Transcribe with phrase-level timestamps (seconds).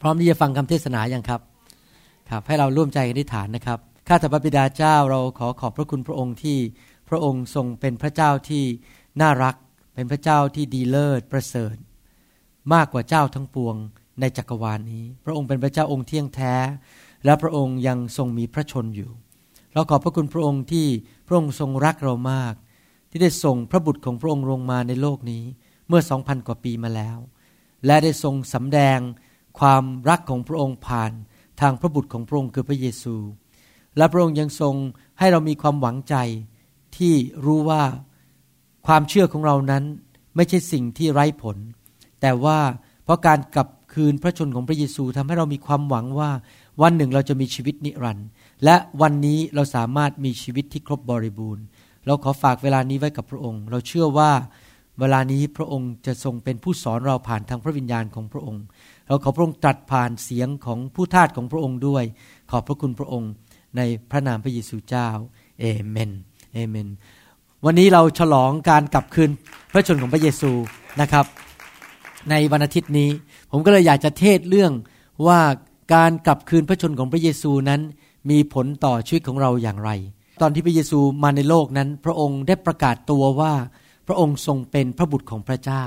[0.00, 1.40] พร้อมที่จะฟังคำเทศนาอย่างครับ
[2.30, 6.58] ครับ ให้เราร่วมใจกันอธิษฐานนะครับ ข้าแต่พระบิดาเจ้าเราขอขอบพระคุณพระองค์ที่
[7.08, 8.64] พระองค์ทรงเป็นพระเจ้าที่
[9.20, 9.56] น่ารัก
[9.94, 11.76] เป็นพระเจ้าที่ดีเลิศประเสริฐ
[12.74, 13.76] มากกว่าเจ้าทั้งปวง
[14.20, 16.54] ในจักรวาลนี้ พระองค์เป็นพระเจ้าองค์เที่ยงแท้
[17.24, 19.10] และพระองค์ยังทรงมีพระชนอยู่
[19.72, 20.86] เราขอบพระคุณพระองค์ที่
[21.26, 22.54] พระองค์ทรงรักเรามาก
[23.10, 25.44] ที่ได้ส่งพระบุตรของพระองค์ลงมาในโลกนี้
[25.88, 27.18] เมื่อสองพันกว่าปีมาแล้ว
[27.86, 28.98] และได้ทรงสำแดง
[29.58, 31.12] ความรักของพระองค์ผ่าน
[31.60, 33.16] ทางพระบุตรของพระองค์คือพระเยซู
[33.96, 34.74] และพระองค์ยังทรง
[35.18, 36.14] ให้เรามีความหวังใจ
[36.96, 37.82] ที่รู้ว่า
[38.86, 39.84] ความเชื่อของเรานั้น
[40.36, 41.56] ไม่ใช่สิ่งที่ไร้ผล
[42.20, 42.58] แต่ว่า
[43.04, 46.30] เพราะการกลับคืนพระชนของพระเยซูทำให้เรามีความหวังว่า
[46.82, 48.28] วันหนึ่งเราจะมีชีวิตนิรันดร์
[48.64, 51.64] และวันนี้เราสามารถมีชีวิตที่ครบบริบูรณ์
[52.06, 54.30] เราขอฝากเวลานี้ไว้กับพระองค์ เราเชื่อว่า
[55.00, 58.62] เวลานี้พระองค์จะทรงเป็นผู้สอนเราผ่านทางพระวิญญาณของพระองค์
[59.08, 62.04] เราขอพระองค์ตรัสผ่านเสียงของผู้ทาสของพระองค์ด้วย
[62.50, 63.32] ขอบพระคุณพระองค์
[63.76, 65.08] ในพระนามพระเยซูเจ้า
[65.60, 66.10] เอเมน
[66.54, 66.88] เอเมน
[67.64, 69.30] วันนี้เราฉลองการกลับคืน
[69.72, 70.50] พระชนของพระเยซู
[71.00, 71.26] นะครับ
[72.30, 73.10] ในวันอาทิตย์นี้
[73.50, 74.72] ผมก็เลยอยากจะเทศเรื่อง
[75.26, 75.40] ว่า
[75.94, 77.80] การกลับคืนพระชนของพระเยซูนั้น
[78.30, 79.90] มีผลต่อชีวิตของเราอย่างไร
[80.42, 83.54] ตอนที่พระเยซูมาในโลกนั้น พระองค์ได้ประกาศตัวว่า
[84.06, 85.84] พระองค์ทรงเป็นพระบุตรของพระเจ้า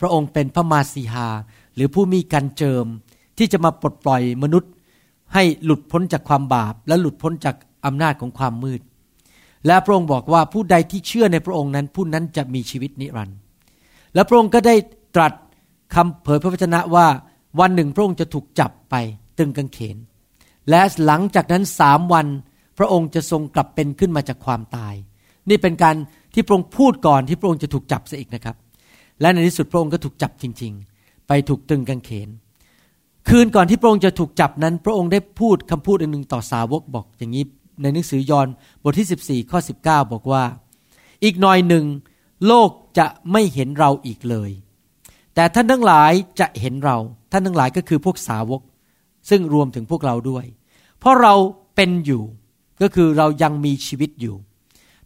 [0.00, 1.28] พระองค์เป็นพระมาสีหา
[1.74, 2.86] หรือผู้มีการเจิม
[3.38, 4.70] ที่จะมาปลดปล่อยมนุษย์
[5.34, 8.80] ให้หลุดพ้นจากความบาป และหลุดพ้นจากอำนาจของความมืด
[9.66, 13.38] และพระองค์บอกว่าผู้ใดที่เชื่อในพระองค์นั้นผู้นั้นจะมีชีวิตนิรันดร์
[14.14, 14.74] และพระองค์ก็ได้
[15.14, 15.32] ตรัส
[15.94, 17.06] คำเผยพระวจนะว่า
[17.60, 18.94] วันหนึ่งพระองค์จะถูกจับไป
[19.38, 19.96] ตึงกางเขน
[20.70, 22.26] และหลังจากนั้นสามวัน
[22.78, 24.94] พระองค์จะทรงกลับเป็นขึ้นมาจากความตาย
[25.48, 25.96] นี่เป็นการ
[26.34, 28.56] ที่พระองค์พูดก่อนที่พระองค์จะถูกจับเสียอีกนะครับ
[29.20, 30.93] และในที่สุดพระองค์ก็ถูกจับจริง ๆ
[31.28, 32.28] ไปถูกตึงกางเขน
[33.28, 37.44] คืนก่อนที่พระองค์จะถูกจับนั้น พระองค์ได้พูดคำพูดอันหนึ่งต่อสาวกบอกอย่างนี้
[37.82, 38.48] ในหนังสือยอห์น
[38.82, 40.44] บทที่ 14 ข้อ 19 บอกว่า
[41.24, 41.84] อีกหน่อยหนึ่ง
[42.46, 44.50] โลกจะไม่เห็นเราอีกเลย
[45.34, 46.96] แต่ท่านทั้งหลายจะเห็นเรา
[47.32, 48.60] ท่านทั้งหลายก็คือพวกสาวก
[49.30, 50.44] ซึ่งรวมถึงพวกเราด้วย
[50.98, 51.34] เพราะเรา
[51.76, 52.22] เป็นอยู่
[52.82, 54.36] ก็คือเรายังมีชีวิตอยู่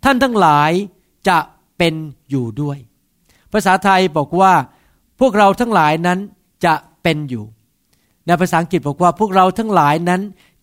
[0.04, 0.70] ท่านทั้งหลาย
[1.28, 1.38] จะ
[1.78, 1.94] เป็น
[2.30, 2.78] อยู่ด้วย
[3.52, 4.52] ภาษาไทยบอกว่า
[5.20, 6.18] พวกเราทั้งหลายนั้น
[6.64, 7.44] จะเป็นอยู่
[8.26, 10.20] ในภาษาอังกฤษบอกว่าพวกเราทั้งหลายนั้น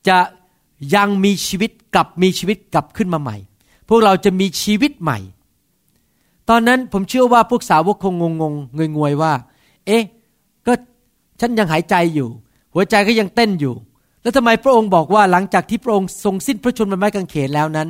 [0.07, 0.17] จะ
[0.95, 3.37] ยังมีชีวิตกลับมีชีวิตกลับขึ้นมาใหม่
[3.89, 5.19] พวกเราจะมีชีวิตใหม่
[6.49, 9.33] ตอนนั้นผมเชื่อว่าพวกสาวกคงงงงงงวยว่า
[9.85, 10.03] เอ๊ะ
[10.67, 10.73] ก็
[11.39, 12.29] ฉันยังหายใจอยู่
[12.73, 13.75] หัวใจก็ยังเต้นอยู่
[14.21, 17.87] แล้วทำไมพระองค์บอกว่าหลังจากที่พระองค์ทรงสิ้นพระชนม์บนไม้กางเขนแล้วนั้น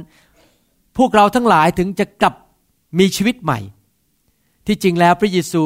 [0.98, 2.34] พวกเราทั้งหลายถึงจะกลับ
[3.00, 3.60] มีชีวิตใหม่
[4.68, 5.64] ที่จริงแล้วพระเยซู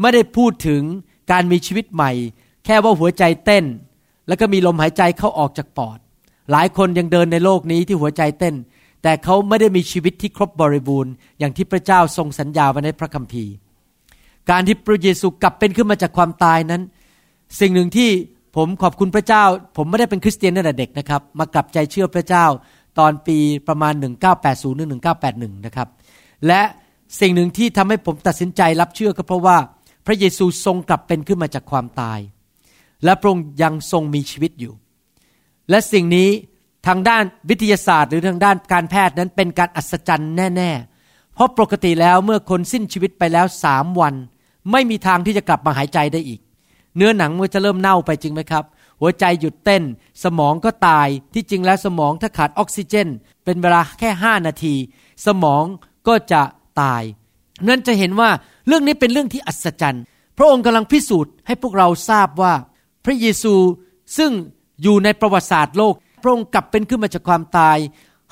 [0.00, 0.82] ไม่ได้พูดถึง
[1.30, 2.12] การมีชีวิตใหม่
[2.64, 3.64] แค่ว่าหัวใจเต้น
[4.28, 5.98] แล้วก็มีลมหายใจเข้าออกจากปอด
[6.50, 8.54] หลายคนยังเดินในโลกนี้ที่หัวใจเต้น
[9.02, 13.52] แต่เขาไม่ได้มีชีวิตที่ครบบริบูรณ์ อย่างที่พระเจ้าทรงสัญญาไว้ในพระคัมภีร์
[14.50, 16.82] การที่พระเยซูกลับเป็นขึ้นมาจากความตายนั้น
[17.60, 18.10] สิ่งหนึ่งที่
[18.56, 19.44] ผมขอบคุณพระเจ้า
[19.76, 22.46] ผมไม่ได้เป็นคริสเตียนตั้งแต่เด็กนะครับ มากลับใจเชื่อพระเจ้า
[22.98, 23.36] ตอนปี
[23.68, 23.92] ประมาณ
[24.34, 24.88] 1980หรือ
[25.26, 25.88] 1981 นะครับ
[26.46, 26.62] และ
[27.20, 29.56] สิ่งหนึ่งที่ทำให้ผมตัดสินใจรับเชื่อก็เพราะว่า
[30.06, 32.18] พระเยซูทรงกลับเป็นขึ้นมาจากความตาย
[33.04, 34.72] และพระองค์ยังทรงมีชีวิตอยู่
[35.70, 36.28] และสิ่งนี้
[36.86, 40.70] ทางด้านวิทยาศาสตร์ หรือทางด้านการแพทย์นั้นเป็นการอัศจรรย์แน่
[41.02, 44.14] ๆ เพราะปกติแล้วเมื่อคนสิ้นชีวิตไปแล้วสามวัน
[44.72, 46.40] ไม่มีทางที่จะกลับมาหายใจได้อีก
[46.96, 48.64] เนื้อหนังมันจะเริ่มเน่าไปจริงไหมครับ
[49.00, 49.82] หัวใจหยุดเต้น
[50.24, 53.08] สมองก็ตายที่จริงแล้วสมองถ้าขาดออกซิเจน
[53.44, 54.74] เป็นเวลาแค่ห้านาที
[55.26, 55.64] สมอง
[56.08, 56.42] ก็จะ
[56.80, 57.02] ตาย
[57.68, 58.30] นั้นจะเห็นว่า
[58.66, 60.04] เรื่องนี้เป็นเรื่องที่อัศจรรย์
[60.38, 62.54] พระองค์กำลังพิสูจน์ให้พวกเราทราบว่า
[63.04, 63.54] พระเยซู
[64.16, 64.30] ซึ่ง
[64.82, 67.78] อยู่ในประวัติศาสตร์โลก พระองค์กลับเป็นขึ้นมาจากความตาย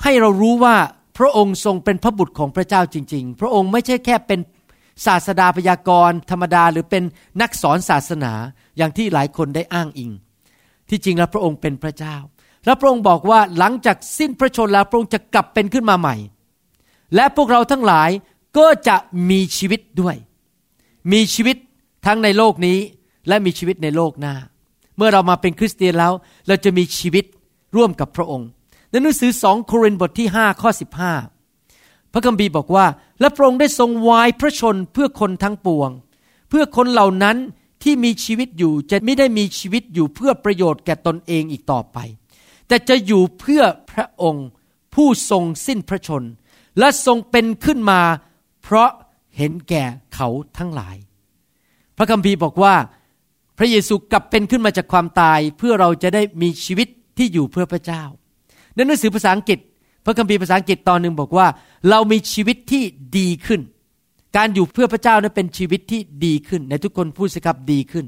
[0.03, 0.75] ให้เรารู้ว่า
[1.17, 4.39] พระองค์ทรงเป็นพระบุตรของพระเจ้าจริง ๆ พระองค์ไม่ใช่แค่เป็น
[5.05, 7.03] ศาสดาพยากรณ์ธรรมดาหรือเป็น
[7.41, 8.33] นักสอนศาสนา
[8.77, 10.11] อย่างที่หลายคนได้อ้างอิง
[10.89, 12.15] ที่จริงแล้วพระองค์เป็นพระเจ้า
[12.65, 16.15] และพระองค์บอกว่าหลังจากสิ้นพระชนแล้วพระองค์จะกลับเป็นขึ้นมาใหม่
[17.15, 18.09] และพวกเราทั้งหลาย
[18.57, 18.97] ก็จะ
[19.29, 20.15] มีชีวิตด้วย
[21.11, 21.57] มีชีวิต
[22.05, 22.77] ทั้งในโลกนี้
[23.27, 24.35] และมีชีวิตในโลกหน้า
[24.97, 26.13] เมื่อเรามาเป็นคริสเตียนแล้ว
[26.47, 27.25] เราจะมีชีวิต
[27.75, 28.47] ร่วมกับพระองค์
[28.89, 30.69] ในหนังสือสองโครินธ์บทที่5ข้อ
[31.41, 32.85] 15 พระคัมภีร์บอกว่า
[33.19, 35.89] และพระองค์ได้ทรงวายพระชนเพื่อคนทั้งปวง
[36.49, 37.37] เพื่อคนเหล่านั้น
[37.83, 41.97] ที่มีชีวิตอยู่จะไม่ได้มีชีวิตอยู่เพื่อประโยชน์แก่ตนเองอีกต่อไป
[42.67, 44.47] แต่จะอยู่เพื่อพระองค์
[44.93, 46.23] ผู้ทรงสิ้นพระชน
[46.79, 48.01] และทรงเป็นขึ้นมา
[48.63, 48.89] เพราะ
[49.37, 49.83] เห็นแก่
[50.15, 50.27] เขา
[50.57, 50.95] ทั้งหลาย
[51.97, 52.75] พระคัมภีร์บอกว่า
[53.57, 56.87] พระเยซูกลับเป็นขึ้นมาจากความตายเพื่อเราจะได้มีชีวิต
[57.17, 58.03] ที่อยู่เพื่อพระเจ้า
[58.75, 59.59] ในหนังสือภาษาอังกฤษ
[60.05, 61.47] พระคัมภีร์ภาษาอังกฤษตอนหนึ่งบอกว่า
[61.89, 62.83] เรามีชีวิตที่
[63.17, 63.61] ดีขึ้น
[64.37, 68.05] การอยู่เพื่อพระเจ้านั้นเป็นชีวิตที่ดีขึ้น ในทุกคนพูดสิครับดีขึ้น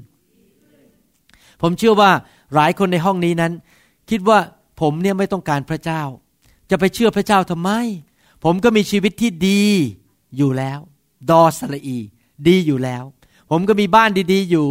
[1.61, 2.11] ผมเชื่อว่า
[2.55, 3.53] หลายคนในห้องนี้นั้น
[4.09, 4.39] คิดว่า
[4.81, 6.01] ผมเนี่ยไม่ต้องการพระเจ้า
[6.69, 7.69] จะไปเชื่อพระเจ้าทำไม
[8.44, 9.63] ผมก็มีชีวิตที่ดี
[10.38, 10.80] อยู่แล้ว
[11.30, 11.97] ดอสละอี
[12.47, 13.03] ดีอยู่แล้ว
[13.50, 14.68] ผมก็มีบ้านดีๆอยู่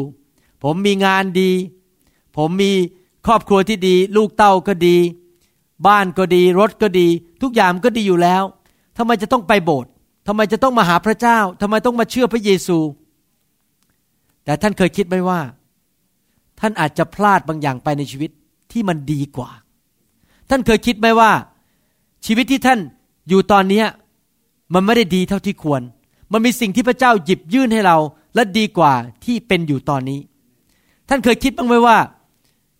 [0.63, 1.51] ผมมีงานดี
[2.37, 2.73] ผมมี
[3.27, 4.97] ครอบครัวที่ดี ลูกเต้าก็ดี
[5.87, 7.09] บ้านก็ดี รถก็ดี
[7.43, 8.43] ทุกอย่างก็ดีอยู่แล้ว
[8.97, 9.91] ทำไมจะต้องไปโบสถ์
[10.27, 12.79] ทำไมจะต้องมาหาพระเจ้าทำไมต้องมาเชื่อพระเยซู
[14.45, 15.41] แต่ท่านเคยคิดไหมว่า
[16.61, 18.31] ท่านอาจจะพลาดบางอย่างไปในชีวิต
[18.73, 19.51] ที่มันดีกว่า
[20.51, 21.31] ท่านเคยคิดไหมว่า
[22.27, 22.81] ชีวิตที่ท่าน
[23.29, 23.83] อยู่ตอนนี้
[24.75, 25.83] มันไม่ได้ดีเท่าที่ควร
[26.33, 27.97] มันมีสิ่งที่พระเจ้าหยิบยื่นให้เรา
[28.35, 28.93] และดีกว่า
[29.25, 30.21] ที่เป็นอยู่ตอนนี้
[31.09, 31.99] ท่านเคยคิดบ้างไหมว่า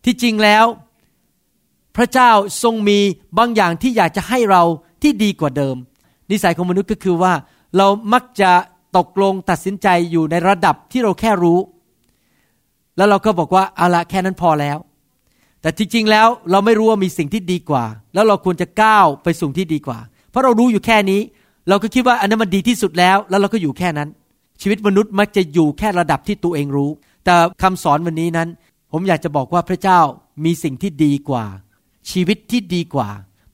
[0.05, 0.65] ที่จริงแล้ว
[1.95, 2.29] พระเจ้า
[2.63, 2.99] ทรงมี
[3.37, 4.63] บางอย่างที่อยากจะให้เรา
[5.01, 5.75] ที่ดีกว่าเดิม
[6.31, 7.33] นิสัยของมนุษย์ก็คือว่า
[7.77, 8.51] เรามักจะ
[8.97, 11.59] ตกลงตัดสินใจอยู่ในระดับที่เราแค่รู้
[12.97, 14.77] แล้วเราก็บอกว่าเอาละแค่นั้นพอแล้ว
[15.61, 19.99] แต่จริงๆ แล้วเราไม่รู้ว่ามีสิ่งที่ดีกว่า แล้วเราควรจะก้าวไปสู่ที่ดีกว่า
[20.29, 21.21] เพราะเรารู้อยู่แค่นี้
[21.69, 24.09] เราก็คิดว่าอันนั้นมันดีที่สุดแล้ว แล้วเราก็อยู่แค่นั้น
[24.61, 26.89] ชีวิตมนุษย์มักจะอยู่แค่ระดับที่ตัวเองรู้
[27.25, 28.49] แต่คำสอนวันนี้นั้น
[28.91, 29.99] ผมอยากจะบอกว่าพระเจ้า
[30.45, 31.45] มีสิ่งที่ดีกว่า
[32.11, 33.09] ชีวิตที่ดีกว่า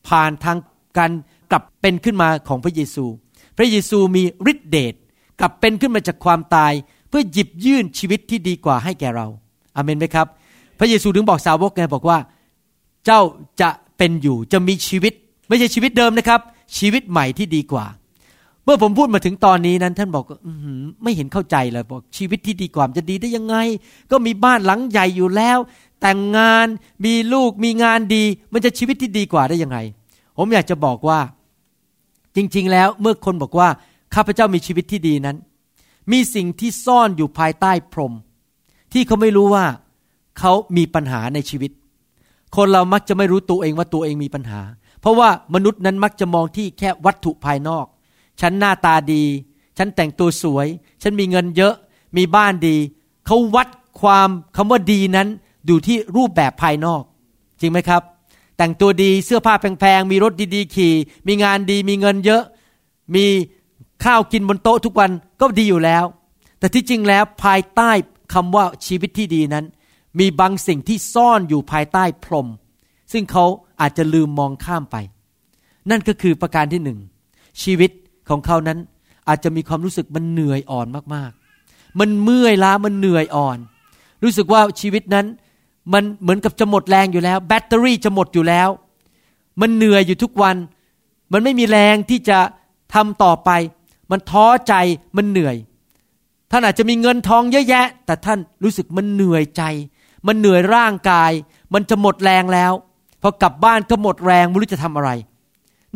[0.07, 0.57] ผ่านทาง
[0.97, 1.11] การ
[1.51, 3.05] กลับเป็นขึ้นมาของพระเยซู
[3.57, 4.93] พระเยซูมีฤทธิเดช
[5.39, 6.73] กลับเป็นขึ้นมาจากความตาย
[7.09, 9.27] เพื่อหยิบยื่นชีวิตที่ดีกว่าให้แก่เรา
[9.75, 10.27] อเมนไหมครับ
[10.79, 12.17] พระเยซูถึงบอกสาวกไงบอกว่า
[13.05, 13.21] เจ้า
[13.61, 15.13] จะเป็นอยู่จะมีชีวิต
[15.47, 16.41] ไม่ใช่ชีวิตเดิมนะครับ
[16.77, 17.85] ชีวิตใหม่ที่ดีกว่า
[18.63, 20.47] เมื่อผมพูดมาถึงตอนนี้นั้น ท่านบอกอ
[21.03, 23.55] ไม่เห็นเข้าใจเลยบอกชีวิตที่ดีกว่าจะดีได้ยังไง
[24.11, 25.57] ก็มีบ้านหลังใหญ่อยู่แล้ว
[26.01, 26.67] แต่งงาน
[27.05, 28.23] มีลูกมีงานดี
[28.53, 29.77] มันจะชีวิตที่ดีกว่าได้ยังไง
[30.37, 31.19] ผมอยากจะบอกว่า
[32.35, 33.69] จริง ๆ แล้วเมื่อคนบอกว่า
[34.15, 35.37] ข้าพเจ้ามีชีวิตที่ดีนั้น
[36.11, 38.13] มีสิ่งที่ซ่อนอยู่ภายใต้พรม
[38.93, 39.65] ที่เขาไม่รู้ว่า
[40.39, 41.71] เขามีปัญหาในชีวิต
[42.55, 44.61] คนเรามักจะไม่รู้ตัวเองว่าตัวเองมีปัญหา
[45.01, 47.85] เพราะว่ามนุษย์นั้นมักจะมองที่แค่วัตถุภายนอก
[48.41, 49.23] ฉันหน้าตาดี
[49.77, 50.67] ฉันแต่งตัวสวย
[51.01, 51.73] ฉันมีเงินเยอะ
[52.17, 52.75] มีบ้านดี
[53.25, 53.67] เขาวัด
[54.01, 55.27] ความคำว่าดีนั้น
[55.69, 57.01] ดูที่รูปแบบภายนอก
[57.59, 58.01] จริงไหมครับ
[58.57, 60.93] แต่งตัวดีเสื้อผ้าแพงๆ มีรถดีๆ ขี่
[61.27, 62.43] มีงานดี มีเงินเยอะ
[63.15, 63.25] มี
[64.03, 65.11] ข้าวกินบนโต๊ะทุกวัน
[65.41, 66.03] ก็ดีอยู่แล้ว
[66.59, 67.91] แต่ที่จริงแล้วภายใต้
[68.33, 69.65] คำว่าชีวิตที่ดีนั้น
[70.19, 72.47] มีบางสิ่งที่ซ่อนอยู่ภายใต้พรม
[73.11, 73.45] ซึ่งเขา
[73.81, 74.95] อาจจะลืมมองข้ามไป
[75.89, 76.99] นั่นก็คือประการที่หนึ่ง
[77.63, 77.91] ชีวิต
[78.29, 78.79] ของเขานั้น
[79.27, 83.57] อาจจะมีความรู้สึกมันเหนื่อยอ่อนมากๆ มันเมื่อยล้ามันเหนื่อยอ่อน
[84.23, 85.25] รู้สึกว่าชีวิตนั้น
[85.93, 88.69] มันเหมือนกับจะหมดแรงอยู่แล้ว แบตเตอรี่จะหมดอยู่แล้ว
[89.61, 90.55] มันเหนื่อยอยู่ทุกวัน
[91.33, 92.39] มันไม่มีแรงที่จะ
[92.93, 93.49] ทำต่อไป
[94.11, 94.73] มันท้อใจ
[95.17, 95.55] มันเหนื่อย
[96.51, 99.63] ท่านอาจจะมีเงินทองเยอะแยะ แต่ท่านรู้สึกมันเหนื่อยใจ
[100.27, 101.31] มันเหนื่อยร่างกาย
[101.73, 102.73] มันจะหมดแรงแล้ว
[103.21, 105.09] พอกลับบ้านก็หมดแรงไม่รู้จะทำอะไร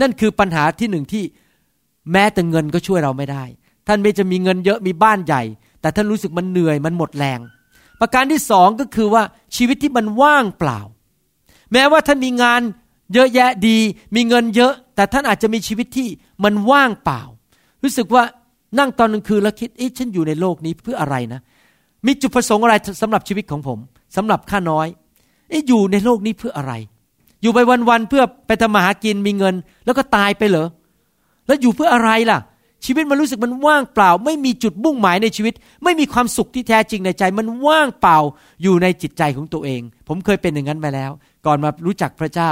[0.01, 1.24] นั่นคือปัญหาที่หนึ่งที่
[2.12, 3.43] แม้แต่เงินก็ช่วยเราไม่ได้
[3.88, 5.43] ท่านไม่จะมีเงินเยอะมีบ้านใหญ่
[5.81, 7.39] แต่ท่านรู้สึกมันเหนื่อยมันหมดแรง
[8.00, 9.24] ประการที่สองก็คือว่า
[9.55, 10.79] ชีวิตที่มันว่างเปล่า
[11.74, 12.62] แม้ว่าท่านมีงาน
[13.13, 13.77] เยอะแยะดี
[14.15, 16.07] มีเงินเยอะ แต่ท่านอาจจะมีชีวิตที่
[16.43, 17.22] มันว่างเปล่า
[17.83, 18.24] รู้สึกว่า
[18.79, 21.41] นั่งตอนกลางคืนแล้วคิดเอ๊ะฉันอยู่ในโลกนี้เพื่ออะไรนะ
[22.05, 23.79] มีจุดประสงค์อะไรสำหรับชีวิตของผม
[24.15, 24.88] สำหรับข้าน้อย
[25.50, 26.74] เอ๊ะอยู่ในโลกนี้เพื่ออะไร
[27.41, 29.55] อยู่ไปวันๆเพื่อไปทำมาหากินมีเงิน
[29.86, 30.67] แล้วก็ตายไปเหรอ
[31.47, 32.39] แล้วอยู่เพื่ออะไรล่ะ
[32.85, 38.17] ชีวิตมันรู้สึกมันว่างเปล่า ไม่มีจุดมุ่งหมายในชีวิต ไม่มีความสุขที่แท้จริงในใจ มันว่างเปล่า
[38.63, 41.12] อยู่ในจิตใจของตัวเอง ผมเคยเป็นอย่างนั้นมาแล้ว
[41.45, 42.51] ก่อนมารู้จักพระเจ้า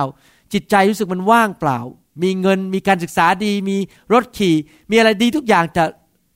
[0.53, 1.79] จิตใจรู้สึกมันว่างเปล่า
[2.23, 3.77] มีเงินมีการศึกษาดี มี
[4.13, 4.55] รถขี่
[4.89, 5.83] มีอะไรดีทุกอย่างแต่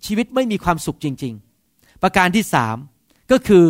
[0.06, 1.34] ชีวิตไม่มีความสุขจริง
[1.70, 2.78] ๆ ประการที่สาม
[3.32, 3.66] ก็คือ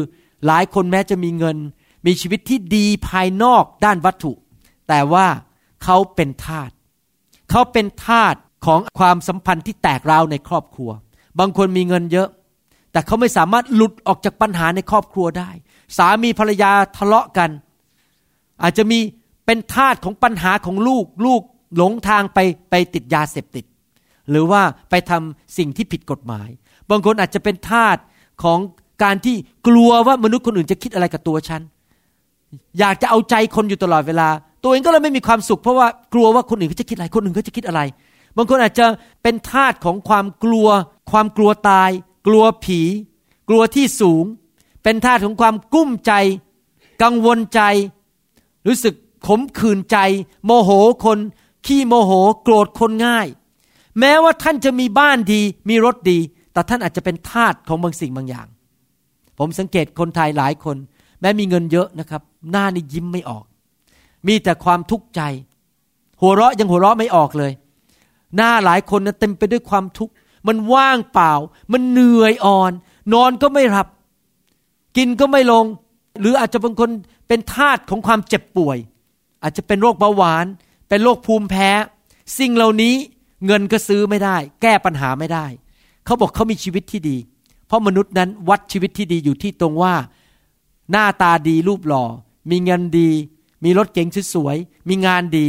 [0.46, 1.58] หลายคนแม้จะมีเงิน
[2.06, 4.34] มีชีวิตที่ดีภายนอกด้านวัตถุ
[4.88, 5.28] แต่ว่า
[5.84, 6.72] เขาเป็นทาส
[7.50, 8.36] เขาเป็นทาส
[8.66, 10.92] ของความสัมพันธ์ที่แตกราวในครอบครัว
[11.40, 12.30] บางคนมีเงินเยอะ
[12.92, 15.50] แต่เขาไม่สามารถหลุดออกจากปัญหาในครอบครัวได้
[15.98, 17.50] สามีภรรยาทะเลาะกัน
[18.64, 19.00] อาจจะมี
[19.46, 21.42] เป็นทาสของปัญหาของลูกลูก
[21.78, 23.66] หลงทางไปไปติดยาเสพติด
[24.30, 26.50] หรือว่าไปทำสิ่งที่ผิดกฎหมาย
[26.90, 27.98] บางคนอาจจะเป็นทาส
[28.44, 28.60] ของ
[29.04, 29.36] การที่
[29.68, 31.62] กลัวว่ามนุษย์คนอื่นจะคิดอะไรกับตัวฉัน
[32.80, 34.30] อยากจะเอาใจคนอยู่ตลอดเวลา
[34.64, 37.82] ตัวเองก็เลยไม่มีความสุขเพราะว่ากลัวว่าคนอื่นเขาจะคิดอะไร คนอื่นเขาจะคิดอะไร
[38.38, 38.88] บางคนอาจจะ
[39.24, 40.68] เป็นทาสของความกลัว
[41.12, 41.90] ความกลัวตาย
[42.28, 42.82] กลัวผี
[43.50, 44.26] กลัวที่สูง
[44.84, 46.14] เป็นทาสของความกุ้มใจ
[47.04, 47.62] กังวลใจ
[48.68, 48.96] รู้สึก
[49.28, 49.98] ขมขื่นใจ
[50.46, 50.70] โมโห
[51.06, 51.20] คน
[51.66, 52.12] ขี้โมโห
[52.44, 53.28] โกรธคนง่าย
[54.00, 56.20] แม้ว่าท่านจะมีบ้านดี มีรถดี
[56.54, 58.48] แต่ท่านอาจจะเป็นทาสของบางสิ่งบางอย่าง
[59.38, 60.78] ผมสังเกตคนไทยหลายคน
[61.22, 63.44] แม้มีเงินเยอะนะครับ หน้านี่ยิ้มไม่ออก
[64.28, 65.22] มีแต่ความทุกข์ใจ
[66.22, 67.52] หัวเราะยังหัวเราะไม่ออกเลย
[68.36, 70.14] หน้าหลายคนนะเต็มไปด้วยความทุกข์
[70.48, 71.34] มันว่างเปล่า
[71.72, 72.72] มันเหนื่อยอ่อน
[73.14, 73.88] นอนก็ไม่หลับ
[74.98, 75.66] กินก็ไม่ลง
[76.20, 76.90] หรืออาจจะบางคน
[77.28, 78.78] เป็นทาสของความเจ็บป่วย
[79.44, 80.46] อาจจะเป็นโรคเบาหวาน
[80.90, 81.70] เป็นโรคภูมิแพ้
[82.40, 82.96] สิ่งเหล่านี้
[83.46, 85.46] เงินก็ซื้อไม่ได้ แก้ปัญหาไม่ได้
[86.06, 87.18] เขาบอกเขามีชีวิตที่ดี
[87.68, 89.96] เพราะมนุษย์นั้นวัดชีวิตที่ดีอยู่ที่ตรงว่า
[90.92, 92.06] หน้าตาดีรูปหล่อ
[92.52, 93.10] มีเงินดี
[93.64, 95.48] มีรถเก๋งสวยๆมีงานดี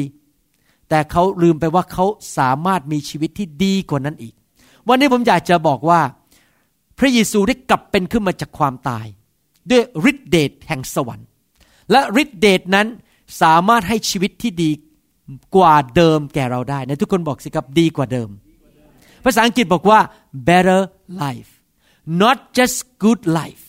[0.89, 2.05] แต่เขาลืมไปว่าเขา
[2.39, 4.35] สามารถมีชีวิตที่ดีกว่านั้นอีก
[4.89, 6.01] วันนี้ผมอยากจะบอกว่า
[6.99, 9.07] พระเยซูได้กลับเป็นขึ้นมาจากความตาย
[9.71, 11.29] ด้วยฤทธิเดชแห่งสวรรค์
[11.91, 12.87] และฤทธิเดชนั้น
[13.43, 14.71] สามารถให้ชีวิตที่ดี
[15.57, 18.29] กว่าเดิมแก่เราได้ในทุกคนบอกสิครับดีกว่าเดิม
[19.25, 20.01] ภาษาอังกฤษบอกว่า
[20.49, 20.81] better
[21.23, 21.51] life
[22.23, 23.63] not just good life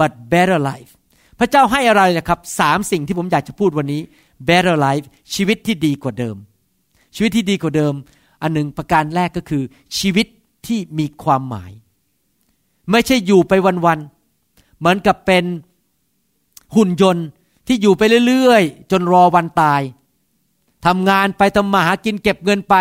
[0.00, 0.92] but better life
[1.38, 4.00] พระเจ้าให้อะไรนะครับสามสิ่งที่ผมอยากจะพูดวันนี้
[4.48, 6.36] better life ชีวิตที่ดีกว่าเดิม
[7.14, 7.94] ชีวิตที่ดีกว่าเดิม
[8.42, 9.62] อันหนึ่งประการแรกก็คือ
[9.98, 10.26] ชีวิต
[10.66, 11.72] ที่มีความหมาย
[12.90, 13.52] ไม่ใช่อยู่ไป
[13.86, 15.44] วันๆเหมือนกับเป็น
[16.76, 17.26] หุ่นยนต์
[17.66, 19.80] ที่อยู่ไปเรื่อยๆ จนรอวันตาย
[20.86, 22.74] ทำงานไปทำมาหากินเก็บเงินไป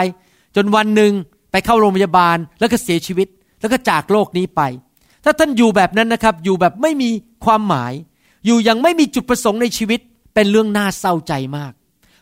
[0.55, 1.13] จนวันหนึ่ง
[1.51, 3.27] ไปเข้าโรงพยาบาลแล้วก็เสียชีวิต
[3.59, 4.61] แล้วก็จากโลกนี้ไป
[5.23, 7.09] ถ้าท่านอยู่แบบนั้นนะครับอยู่แบบไม่มี
[7.45, 7.93] ความหมาย
[8.45, 9.99] อยู่ยังไม่มีจุดประสงค์ในชีวิต
[10.33, 11.73] เป็นเรื่องน่าเศร้าใจมาก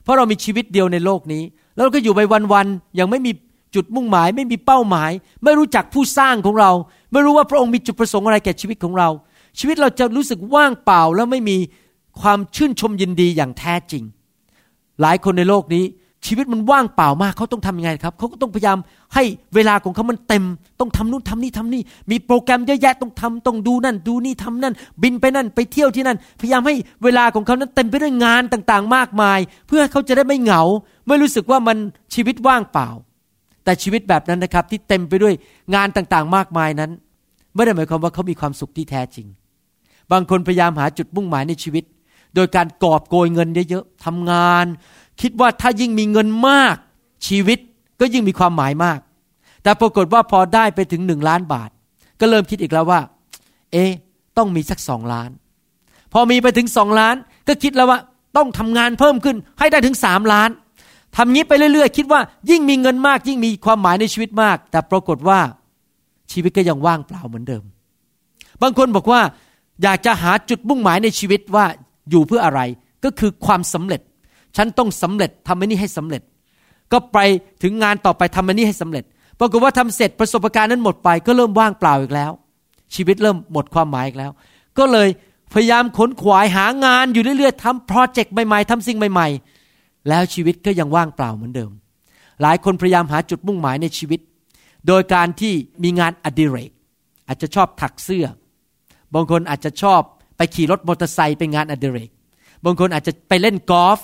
[0.04, 1.44] เพราะเรามีชีวิตเดียวในโลกนี้
[1.76, 2.22] แล้วก็อยู่ไป
[2.54, 3.32] วันๆยังไม่มี
[3.76, 5.12] จุดมุ่งหมาย ไม่มีเป้าหมาย
[5.44, 6.72] ไม่รู้จักผู้สร้างของเรา
[7.12, 9.10] ไม่รู้ว่าพระองค์มีจุดประสงค์อะไรแก่ชีวิตของเรา
[9.60, 11.58] ชีวิตเราจะรู้สึกว่างเปล่าแล้วไม่มี
[12.22, 14.04] ความชื่นชมยินดีอย่างแท้จริง
[15.02, 15.84] หลายคนในโลกนี้
[16.26, 18.78] ชีวิตมันว่างเปล่ามากเขาต้องทำยังไงครับเขาก็ต้องพยายาม
[19.14, 19.24] ให้
[19.56, 20.44] เวลาของเขามันเต็ม
[20.80, 24.74] ต้องทำนู่นทำนี่ทำนี่ มีโปรแกรมเยอะแยะต้องทำต้องดูนั่น ดูนี่ทำนั่น
[25.04, 30.62] บินไปนั่นไปเที่ยวที่นั่น พยายามให้เวลาของเขานั้นเต็มไปด้วยงานต่างๆ มากมาย เพื่อเขาจะได้ไม่เหงา
[31.08, 31.78] ไม่รู้สึกว่ามัน
[32.14, 32.90] ชีวิตว่างเปล่า
[33.64, 35.34] แต่ชีวิตแบบนั้นนะครับที่เต็มไปด้วย
[35.76, 36.92] งานต่างๆ มากมายนั้น
[37.56, 39.28] ไม่ได้หมายความว่าเขามีความสุขที่แท้จริง
[40.12, 41.84] บางคนพยายามหาจุดมุ่งหมายในชีวิต
[42.36, 44.66] โดยการกอบโกยเงินเยอะๆทำงาน
[45.22, 46.76] คิดว่าถ้ายิ่งมีเงินมาก
[47.28, 47.60] ชีวิต
[48.00, 49.00] ก็ยิ่งมีความหมายมาก
[49.64, 51.70] แต่ปรากฏว่าพอได้ไปถึงหนึ่งล้านบาท
[52.20, 53.00] ก็เริ่มคิดอีกแล้วว่า
[53.72, 53.86] เอ๊
[54.38, 55.30] ต้องมีสักสองล้าน
[56.14, 57.16] พอมีไปถึงสองล้าน
[57.48, 58.00] ก็คิดแล้วว่า
[58.38, 60.50] ต้องทำงานเพิ่มขึ้นให้ได้ถึงสามล้าน
[61.16, 65.40] ทำงี้ไปเรื่อย ๆ คิดว่ายิ่งมีเงินมาก ยิ่งมีความหมายในชีวิตมาก แต่ปรากฏว่า
[66.32, 67.64] ชีวิตก็ยังว่างเปล่าเหมือนเดิม
[68.62, 69.22] บางคนบอกว่า
[69.84, 71.66] อยากจะหาจุดมุ่งหมายในชีวิตว่า
[72.10, 72.62] อยู่เพื่ออะไร
[73.04, 74.02] ก็คือความสำเร็จ
[74.58, 76.22] ฉันต้องสำเร็จทำอันนี้ให้สำเร็จ
[76.92, 77.18] ก็ไป
[77.64, 79.04] ถึงงานต่อไปทำอันนี้ให้สำเร็จ
[79.40, 82.32] ปรากฏว่าทำเสร็จประสบการณ์นั้นหมดไป ก็เริ่มว่างเปล่าอีกแล้ว
[82.96, 84.32] ชีวิตเริ่มหมดความหมายอีกแล้ว
[84.78, 85.10] ก็เลย
[85.54, 89.28] พยายามขนขวายหางานอยู่เรื่อยๆทำโปรเจกต์ใหม่ๆทำสิ่งใหม่
[89.68, 91.72] ๆ แล้วชีวิตก็ยังว่างเปล่าเหมือนเดิม
[92.42, 94.20] หลายคนพยายามหาจุดมุ่งหมายในชีวิต
[94.88, 95.54] โดยการที่
[95.84, 96.72] มีงานอดิเรก
[97.28, 98.26] อาจจะชอบถักเสื้อ
[99.14, 100.02] บางคนอาจจะชอบ
[100.38, 102.10] ไปขี่รถมอเตอร์ไซค์เป็นงานอดิเรก
[102.66, 104.00] บางคนอาจจะไปเล่นกอล์ฟ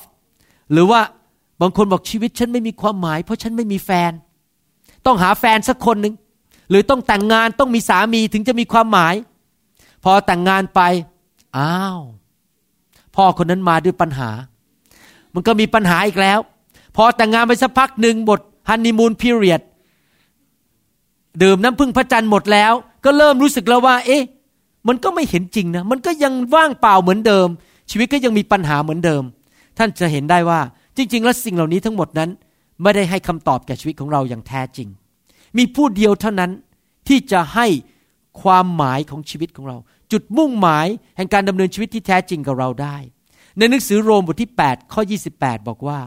[0.72, 1.02] หรือว่า
[1.62, 4.12] บางคนบอกชีวิตฉันไม่มีความหมาย เพราะฉันไม่มีแฟน
[5.06, 6.14] ต้องหาแฟนสักคนหนึ่ง
[6.70, 9.16] หรือต้องแต่งงานต้องมีสามีถึงจะมีความหมาย
[10.04, 10.82] พอแต่งงานไป
[11.58, 12.00] อ้าว
[13.16, 14.30] พ่อคนนั้นมาด้วยปัญหา
[15.34, 16.40] มันก็มีปัญหาอีกแล้ว
[16.96, 19.62] พอแต่งงานไปสักพักหนึ่งบทฮันนีมูนพีเรียด
[21.44, 22.74] ดื่มน้ำพึ่งพระจันทร์หมดแล้ว
[23.06, 24.24] ก็เริ่มรู้สึกแล้วว่า เอ๊ะ
[24.88, 27.48] มันก็ไม่เห็นจริงนะ มันก็ยังว่างเปล่าเหมือนเดิม
[27.92, 29.24] ชีวิตก็ยังมีปัญหาเหมือนเดิม
[29.78, 30.60] ท่านจะเห็นได้ว่า
[30.98, 32.30] จริง ๆ แล้วสิ่งเหล่านี้ทั้งหมดนั้น
[32.82, 34.88] ไม่ได้ให้คำตอบแก่ชีวิตของเราอย่างแท้จริง
[35.58, 36.52] มีผู้เดียวเท่านั้น
[37.08, 37.68] ที่จะให้
[38.42, 39.78] ความหมายของชีวิตของเรา
[40.12, 42.98] จุดมุ่งหมายแห่งการดำเนินชีวิตที่แท้จริงกับเราได้
[43.58, 45.02] ในหนังสือโรมบทที่ 8 ข้อ
[45.36, 46.00] 28 บอกว่า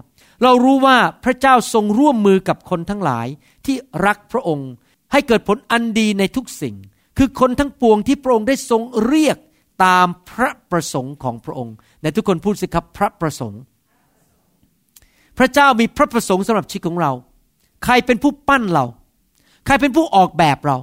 [0.43, 3.27] เรารู้ว่าพระเจ้าทรงร่วมมือกับคนทั้งหลาย
[3.67, 4.71] ที่รักพระองค์
[5.13, 6.77] ให้เกิดผลอันดีในทุกสิ่ง
[7.19, 9.39] คือคนทั้งปวงที่พระองค์ได้ทรงเรียก
[9.85, 13.63] ตามพระประสงค์ของพระองค์ ในทุกคนพูดสิครับพระประสงค์
[15.39, 17.13] พระเจ้ามีพระประสงค์สำหรับชีวิตของเรา
[17.85, 18.85] ใครเป็นผู้ปั้นเรา
[19.67, 20.77] ใครเป็นผู้ออกแบบเรา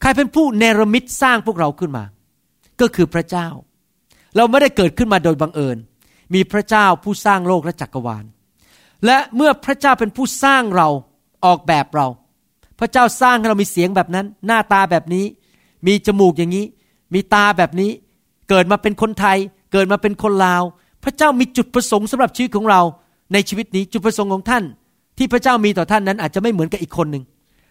[0.00, 2.04] ใครเป็นผู้เนรมิตสร้างพวกเราขึ้นมา
[2.80, 3.48] ก็คือพระเจ้า
[4.36, 5.76] เราไม่ได้เกิดขึ้นมาโดยบังเอิญ
[6.34, 8.24] มีพระเจ้าผู้สร้างโลกและจักรวาล
[9.06, 10.88] และเมื่อพระเจ้าเป็นผู้สร้างเรา
[11.44, 12.06] ออกแบบเรา
[12.78, 15.24] พระเจ้าสร้างให้เรามีเสียงแบบนั้น หน้าตาแบบนี้
[15.86, 16.66] มีจมูกอย่างนี้
[17.14, 17.90] มีตาแบบนี้
[18.48, 19.38] เกิดมาเป็นคนไทย
[19.74, 20.62] เกิดมาเป็นคนลาว
[21.04, 22.80] พระเจ้ามีจุดประสงค์สำหรับชีวิตของเรา
[23.32, 24.64] ในชีวิตนี้จุดประสงค์ของท่าน
[25.18, 27.24] ที่พระเจ้ามีต่อท่านนั้นอาจจะไม่เหมือนกับอีกคนหนึ่ง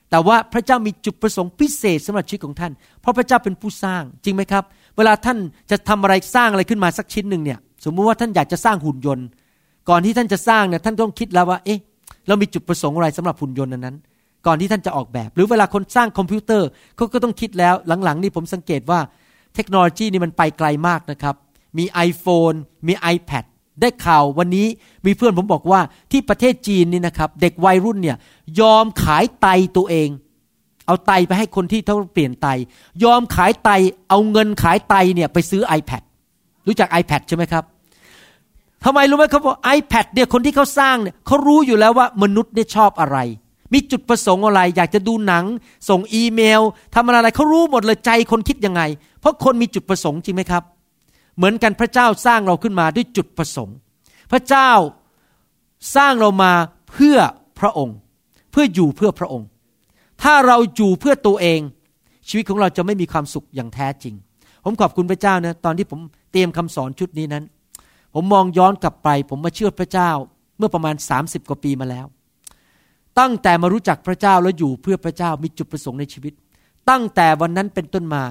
[0.10, 4.64] แต่ว่าพระเจ้ามีจุดประสงค์พิเศษสำหรับชีวิตของท่าน เพราะพระเจ้าเป็นผู้สร้างจริงไหมครับ
[4.98, 5.38] เวลาท่าน
[5.72, 9.26] จะทำอะไรสร้างอะไรขึ้นมาสักชิ้นหนึ่งเนี่ย สมมุติว่าท่านอยากจะสร้างหุ่นยนต์
[9.90, 11.80] ก่อนที่ท่านจะสร้างเนี่ยท่านต้องคิดแล้วว่า เอ๊ะ
[12.28, 13.96] เรามีจุดประสงค์อะไรสำหรับหุ่นยนต์นั้น
[14.48, 19.00] ก่อนที่ท่านจะออกแบบ หรือเวลาคนสร้างคอมพิวเตอร์เขาก็ต้องคิดแล้วหลังๆนี่ผมสังเกตว่า
[19.56, 21.36] เทคโนโลยีนี่มันไปไกลมากนะครับ
[21.78, 23.44] มี iPhone มี iPad
[23.82, 24.68] ได้ข่าววันนี้
[25.06, 25.80] มีเพื่อนผมบอกว่า
[26.12, 28.18] ที่ประเทศจีนนี่นะครับ เด็กวัยรุ่นเนี่ย
[28.60, 30.10] ยอมขายไตตัวเอง
[30.88, 32.48] เอาไตไปให้คนที่เขาเปลี่ยนไต
[33.04, 33.70] ยอมขายไต
[34.10, 36.02] เอาเงินขายไตเนี่ยไปซื้อ iPad
[36.68, 37.64] รู้จัก iPad ใช่ไหมครับ
[38.84, 43.18] ทำไมรู้ไหมครับว่า iPad เนี่ยคนที่เขาสร้างเนี่ยเขารู้อยู่แล้วว่ามนุษย์เนี่ยชอบอะไร
[43.74, 45.46] มีจุดประสงค์อะไร อยากจะดูหนัง
[45.90, 46.62] ส่งอีเมล
[46.96, 48.82] ทำอะไรเขารู้หมดเลยใจคนคิดยังไง
[49.20, 50.64] เพราะคนมีจุดประสงค์จริงไหมครับ
[51.38, 53.78] เหมือนกันพระเจ้าสร้างเราขึ้นมาด้วยจุดประสงค์
[54.32, 54.72] พระเจ้า
[55.96, 56.52] สร้างเรามา
[56.92, 57.18] เพื่อ
[57.60, 57.98] พระองค์
[58.52, 59.48] เพื่ออยู่เพื่อพระองค์
[60.24, 61.60] ถ้าเราอยู่เพื่อตัวเอง
[62.28, 64.16] ชีวิตของเราจะไม่มีความสุขอย่างแท้จริง
[64.64, 66.00] ผมขอบคุณพระเจ้านะตอนที่ผม
[66.32, 67.44] เตรียมคำสอนชุดนี้นั้น
[68.14, 70.10] ผมมองย้อนกลับไป ผมมาเชื่อพระเจ้า
[70.58, 72.06] เมื่อประมาณ 30 กว่าปีมาแล้ว
[73.20, 76.34] ตั้งแต่มารู้จักพระเจ้าแล้วอยู่เพื่อพระเจ้ามีจุดประสงค์ในชีวิต
[76.90, 78.24] ตั้งแต่วันนั้นเป็นต้นมา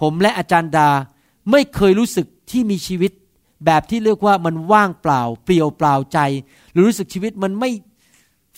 [0.00, 0.88] ผมและอาจารย์ดา
[1.50, 3.12] ไม่เคยรู้สึกที่มีชีวิต
[3.66, 6.18] แบบที่เรียกว่ามันว่างเปล่า เปลี่ยวเปล่าใจ
[6.72, 7.70] หรือรู้สึกชีวิตมันไม่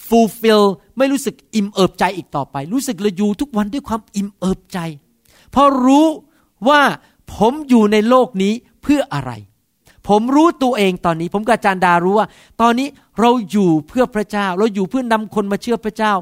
[0.08, 0.64] fulfill
[0.98, 4.78] ไม่รู้สึกอิ่มเอิบใจอีกต่อไป รู้สึกเลยอยู่ทุกวันด้วยความอิ่มเอิบใจ
[5.50, 6.06] เพราะรู้
[6.68, 6.82] ว่า
[7.32, 8.52] ผมอยู่ในโลกนี้
[8.82, 9.32] เพื่ออะไร
[10.08, 12.28] ผมรู้ตัวเองตอนนี้ ผมกับอาจารย์ดารู้ว่า
[12.60, 12.88] ตอนนี้
[13.20, 16.12] เราอยู่เพื่อพระเจ้า เราอยู่เพื่อนำคนมาเชื่อพระเจ้า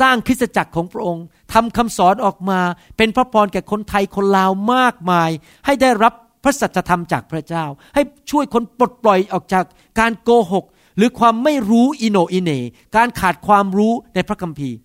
[0.00, 2.60] สร้างคริสตจักรของพระองค์ทำคำสอนออกมา
[2.96, 5.30] เป็นพระพรแก่คนไทยคนลาวมากมาย
[5.66, 9.64] ให้ได้รับพระสัจธรรมจากพระเจ้า ให้ช่วยคนปลดปล่อยออกจาก
[10.00, 10.64] การโกหก
[10.96, 12.50] หรือความไม่รู้อิโนอิเน
[12.96, 14.76] การขาดความรู้ในพระคัมภีร์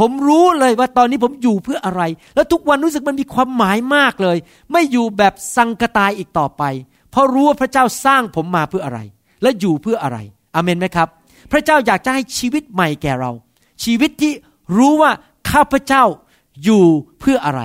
[0.00, 2.02] ผมรู้เลยว่าตอนนี้ผมอยู่เพื่ออะไร
[2.34, 4.36] แล้วทุกวันรู้สึกมันมีความหมายมากเลย
[4.72, 6.62] ไม่อยู่แบบสังกตายอีกต่อไป
[7.10, 9.00] เพราะรู้ว่าพระเจ้าสร้างผมมาเพื่ออะไร
[9.42, 10.18] และอยู่เพื่ออะไร
[10.54, 11.08] อเมนไหมครับ
[11.52, 13.30] พระเจ้าอยากจะให้ชีวิตใหม่แก่เรา
[13.84, 14.32] ชีวิตที่
[14.76, 15.10] รู้ว่า
[15.50, 16.04] ข้าพเจ้า
[16.64, 16.84] อยู่
[17.20, 17.62] เพื่ออะไร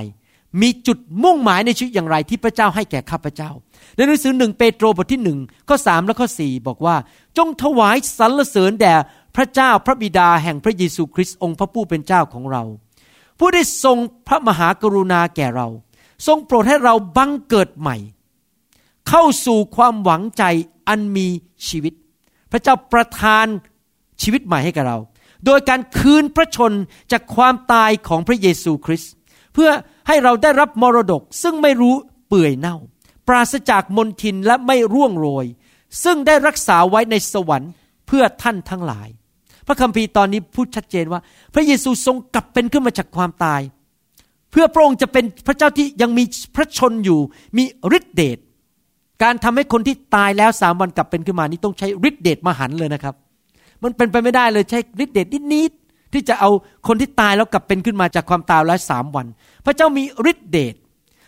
[0.61, 3.51] มีจุดมุ่งหมายในชีวิตอย่างไรที่พระเจ้าให้แก่ข้าพเจ้า
[3.95, 6.95] ในหนังสือหนึ่งเปโตรบทที่หนึ่งข้อสามและข้อสี่บอกว่า
[7.37, 8.93] จงถวายสรรเสริญแด่
[9.35, 12.63] พระเจ้าพระบิดาแห่งพระเยซูคริสต์องค์พระผู้เป็นเจ้าของเรา
[13.39, 15.67] ผู้ได้ทรงพระมหากรุณาแก่เรา
[16.27, 17.97] ทรงโปรดให้เราบังเกิดใหม่
[19.09, 20.43] เข้าสู่ความหวังใจ
[20.87, 21.27] อันมี
[21.67, 21.93] ชีวิต
[22.51, 23.45] พระเจ้าประทาน
[24.21, 24.97] ชีวิตใหม่ให้กับเรา
[25.45, 26.71] โดยการคืนพระชน
[27.11, 29.11] จากความตายของพระเยซูคริสต์
[29.53, 29.69] เพื่อ
[30.07, 31.95] ให้เราได้รับมรดกซึ่งไม่รู้
[32.27, 32.77] เปื่อยเน่า
[33.27, 35.45] ปราศจากมนทินและไม่ร่วงโรย
[36.03, 37.71] ซึ่งได้รักษาไว้ในสวรรค์
[38.07, 39.09] เพื่อท่านทั้งหลาย
[39.67, 41.21] พระคัมภีร์ตอนนี้พูดชัดเจนว่า
[41.53, 43.61] พระเยซูทรงกลับเป็นขึ้นมาจากความตาย
[44.51, 46.23] เพื่อพระองค์จะเป็นพระเจ้าที่ยังมี
[46.55, 47.19] พระชนอยู่
[47.57, 47.63] มี
[47.97, 48.37] ฤทธิเดช
[49.23, 53.15] การทำให้คนที่ตายแล้วสามวันกลับเป็นขึ้นมานี้ต้องใช้ฤทธิเดชมหันเลยนะครับ
[53.83, 56.49] มันเป็นไปไม่ได้เลยใช้ฤทธิเดชนิดๆที่จะเอา
[56.87, 59.25] คนที่ตายแล้วกลับเป็นขึ้นมาจากความตายแล้วสามวัน
[59.65, 60.75] พระเจ้ามีฤทธิเดช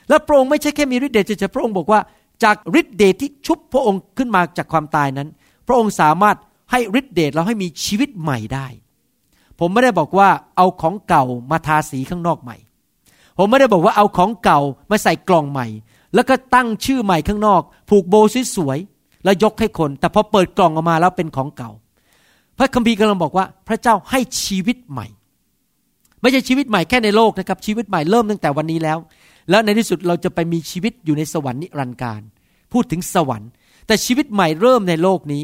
[0.09, 1.99] และพระองค์ไม่ใช่แค่มีฤทธิเดชแต่พระองค์บอกว่า
[2.43, 5.27] จากฤทธิเดชที่ชุบพระองค์ขึ้นมาจากความตายนั้น
[5.67, 6.37] พระองค์สามารถ
[6.71, 8.67] ให้ฤทธิเดชเราให้มีชีวิตใหม่ได้
[9.59, 12.57] ผมไม่ได้บอกว่าเอาของเก่ามาทาสีข้างนอกใหม่
[13.37, 15.67] ผมไม่ได้บอกว่าเอาของเก่ามาใส่กล่องใหม่
[16.15, 18.15] แล้วก็ตั้งชื่อใหม่ข้างนอก ผูกโบ
[18.55, 21.71] สวยๆแล้วยกให้คน แต่พอเปิดกล่องออกมาแล้วเป็นของเก่า
[22.57, 25.07] พระคัมภีร์กำลังบอกว่า พระเจ้าให้ชีวิตใหม่
[26.21, 28.97] ไม่ใช่ชีวิตใหม่แค่ในโลกนะครับชีวิตใหม่เริ่มตั้งแต่วันนี้แล้ว
[29.49, 32.21] แล้วในที่สุดเราจะไปมีชีวิตอยู่ในสวรรค์นิรันดร์การ
[32.73, 33.49] พูดถึงสวรรค์
[33.87, 35.43] แต่ชีวิตใหม่เริ่มในโลกนี้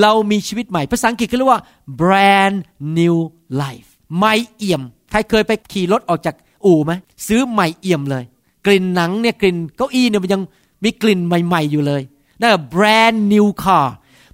[0.00, 1.62] เรามีชีวิตใหม่ภาษาอังกฤษเขาเรียกว่า
[2.00, 2.56] brand
[2.98, 3.16] new
[3.62, 6.92] life ใหม่เอี่ยม ใครเคยไปขี่รถออกจากอู่ไหม
[7.26, 8.24] ซื้อใหม่เอี่ยมเลย
[8.66, 10.42] กลิ่นหนังเนี่ยกลิ่นเก้าอี้เนี่ยมันยัง
[10.84, 12.02] มีกลิ่นใหม่ ๆอยู่เลย
[12.40, 13.86] นั่น brand new car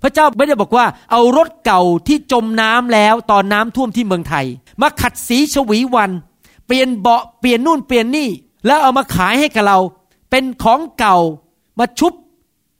[0.02, 4.46] พระเจ้าไม่ได้บอกว่าเอารถเก่าที่จมน้ำแล้วตอนน้ำท่วมที่เมืองไทย
[4.80, 6.10] มาขัดสีฉวีวัน
[6.66, 8.28] เปลี่ยนเบาะเปลี่ยนนู่นเปลี่ยนนี่
[8.66, 9.78] แล้วเอามาขายให้กับเรา
[10.30, 11.16] เป็นของเก่า
[11.78, 12.12] มาชุบ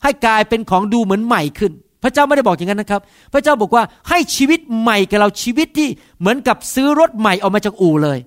[0.03, 3.01] ให้กลายเป็นของดูเหมือนใหม่ขึ้น พระเจ้าไม่ได้บอกอย่างนั้นนะครับ
[3.33, 8.19] พระเจ้าบอกว่าให้ชีวิตใหม่กับเราชีวิตที่เหมือนกับซื้อรถใหม่ออกมาจากอู่เลย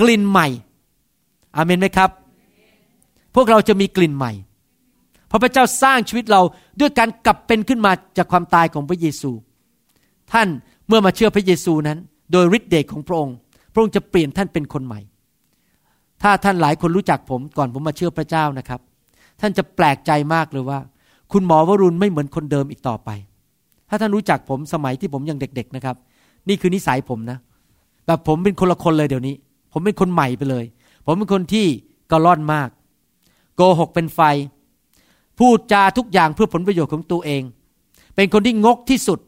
[0.00, 0.48] กลิ่นใหม่
[1.56, 2.10] อเมนไหมครับ
[3.34, 4.32] พวกเราจะมีกลิ่นใหม่
[5.28, 6.40] เพราะพระเจ้าสร้างชีวิตเรา
[6.80, 9.30] ด้วยการกลับเป็นขึ้นมาจากความตายของพระเยซู
[10.32, 10.48] ท่าน
[10.88, 11.98] เมื่อมาเชื่อพระเยซูนั้น
[12.32, 13.36] โดยฤทธิ์เดชของพระองค์
[13.72, 15.00] พระองค์จะเปลี่ยนท่านเป็นคนใหม่
[16.22, 18.80] ถ้าท่านหลายคนรู้จักผมก่อนผมมาเชื่อพระเจ้านะครับ
[19.40, 20.78] ท่านจะแปลกใจมากเลยว่า
[21.32, 23.10] คุณหมอวรุณไม่เหมือนคนเดิมอีกต่อไป
[23.88, 25.96] ถ้าท่านรู้จักผมสมัยที่ผมยังเด็ก ๆนะครับ
[26.48, 27.38] นี่คือนิสัยผมนะ
[28.06, 29.34] แบบผมเป็นคนละคนเลยเดี๋ยวนี้
[29.72, 30.64] ผมเป็นคนใหม่ไปเลย
[31.06, 31.66] ผมเป็นคนที่
[32.10, 32.68] กระล่อนมาก
[33.58, 34.20] โกหกเป็นไฟ
[35.38, 37.42] พูดจาทุกอย่างเพื่อผลประโยชน์ของตัวเอง
[38.14, 39.18] เป็นคนที่งกที่สุด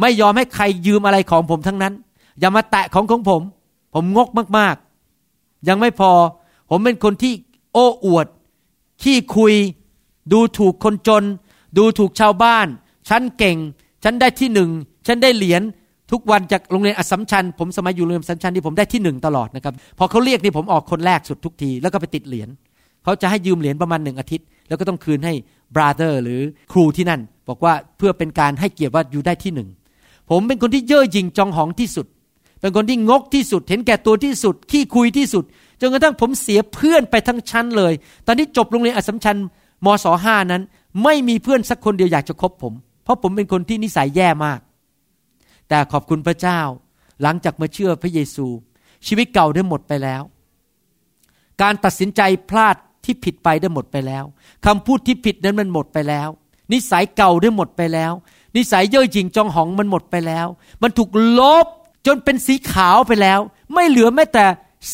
[0.00, 1.94] ไม่ยอมให้ใครยืมอะไรของผมทั้งนั้น
[2.40, 3.42] อย่ามาแตะของของผม
[3.94, 6.10] ผมงกมากๆ ยังไม่พอ
[6.70, 7.32] ผมเป็นคนที่
[7.72, 8.26] โอ้อวด
[9.02, 9.54] ขี้คุย
[10.32, 11.24] ดูถูกคนจน
[11.78, 12.66] ดูถูกชาวบ้าน
[13.08, 13.56] ฉันเก่ง
[14.04, 14.70] ฉันได้ที่หนึ่ง
[15.06, 15.62] ฉันได้เหรียญ
[16.12, 22.48] ทุกวันจากโรงเรียนอัสมชัญผมสมัยอยู่โรงเรียนอัสมชัญที่ผมได้ที่หนึ่งตลอดนะครับ พอเขาเรียกนี่ผมออกคนแรกสุดทุกที แล้วก็ไปติดเหรียญ
[23.04, 25.34] เขาจะให้ยืมเหรียญประมาณหนึ่งอาทิตย์ แล้วก็ต้องคืนให้
[25.74, 26.40] บราเธอร์หรือ
[26.72, 29.68] ครูที่นั่น บอกว่าเพื่อเป็นการให้เกียรติว่าอยู่ได้ที่หนึ่ง
[30.30, 32.06] ผมเป็นคนที่เย่อหยิ่งจองหองที่สุด
[32.60, 35.44] เป็นคนที่งกที่สุด เห็นแก่ตัวที่สุด ขี้คุยที่สุด
[35.80, 37.92] จนกระทั่งผมเสียเพื่อนไปทั้งชั้นเลย
[38.26, 39.36] ตอนที่จบโรงเรียนอัสมชัญ
[39.84, 40.62] มศห้านั้น
[41.04, 42.72] ไม่มีเพื่อนสักคนเดียวอยากจะคบผม
[43.04, 44.60] เพราะผมเป็นคนที่นิสัยแย่มาก
[45.68, 46.60] แต่ขอบคุณพระเจ้า
[47.22, 48.46] หลังจากมาเชื่อพระเยซู
[49.06, 50.22] ชีวิตเก่าได้หมดไปแล้ว
[51.62, 54.24] การตัดสินใจพลาด ที่ผิดไปได้หมดไปแล้ว
[54.66, 56.28] คำพูดที่ผิดนั้นมันหมดไปแล้ว
[56.72, 58.12] นิสัยเก่าได้หมดไปแล้ว
[58.56, 60.46] นิสัยเย่อหยิ่งจองหองมันหมดไปแล้ว
[60.82, 61.66] มันถูกลบ
[62.06, 63.40] จนเป็นสีขาวไปแล้ว
[63.72, 64.44] ไม่เหลือแม้แต่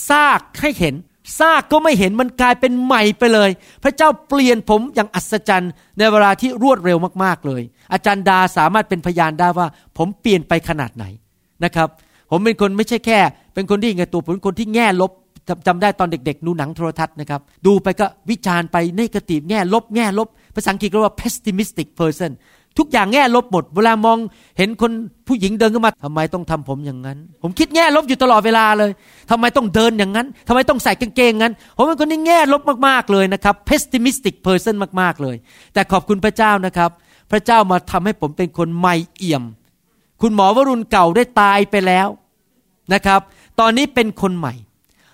[0.09, 0.95] ซากให้เห็น
[1.39, 3.51] ซากก็ไม่เห็นมันกลายเป็นใหม่ไปเลย
[3.83, 9.67] พระเจ้าเปลี่ยนผมอย่างอัศจรรย์ ในเวลาที่รวดเร็วมากๆเลย อาจารย์ดาสามารถเป็นพยานได้ว่า
[9.97, 11.05] ผมเปลี่ยนไปขนาดไหน
[11.65, 11.89] นะครับ
[12.31, 13.19] ผมเป็นคนไม่ใช่แค่
[13.55, 15.13] เป็นคนที่ไงตัวผมเป็นคนที่แง่ลบ
[15.67, 22.33] จำได้ตอนเด็กๆ ดูหนังโทรทัศน์นะครับ ดูไปก็วิจารณ์ไปในกติแง่ลบแง่ลบ ภาษาอังกฤษเรียกว่า pessimistic person
[22.79, 24.19] ทุกอย่างแง่ลบหมด เวลามอง
[24.59, 24.93] เห็นคน
[25.29, 28.91] ผู้หญิงเดินเข้ามาทำไมต้องทำผมอย่างนั้น ผมคิดแง่ลบอยู่ตลอดเวลาเลย
[29.31, 35.37] ทำไมต้องเดินอย่างนั้นทำไมต้องใส่กางเกงงั้น ผมเป็นคนที่แง่ลบมากๆเลยนะครับ pessimistic person มากๆเลย
[35.75, 36.91] แต่ขอบคุณพระเจ้านะครับ
[37.31, 39.45] พระเจ้ามาทำให้ผมเป็นคนใหม่เอี่ยม
[40.23, 42.09] คุณหมอวรุณเก่าได้ตายไปแล้ว
[42.95, 43.21] นะครับ
[43.61, 44.55] ตอนนี้เป็นคนใหม่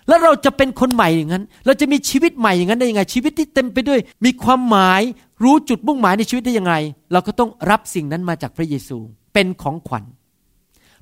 [0.08, 5.00] แล้วเราจะเป็นคนใหม่อย่างนั้น เราจะมีชีวิตใหม่อย่างนั้นได้ยังไง ชีวิตที่เต็มไปด้วย มีความหมาย
[5.42, 6.74] รู้จุดมุ่งหมายในชีวิตได้ยังไง
[7.12, 8.98] เราก็ต้องรับสิ่งนั้นมาจากพระเยซู
[9.34, 10.04] เป็นของขวัญ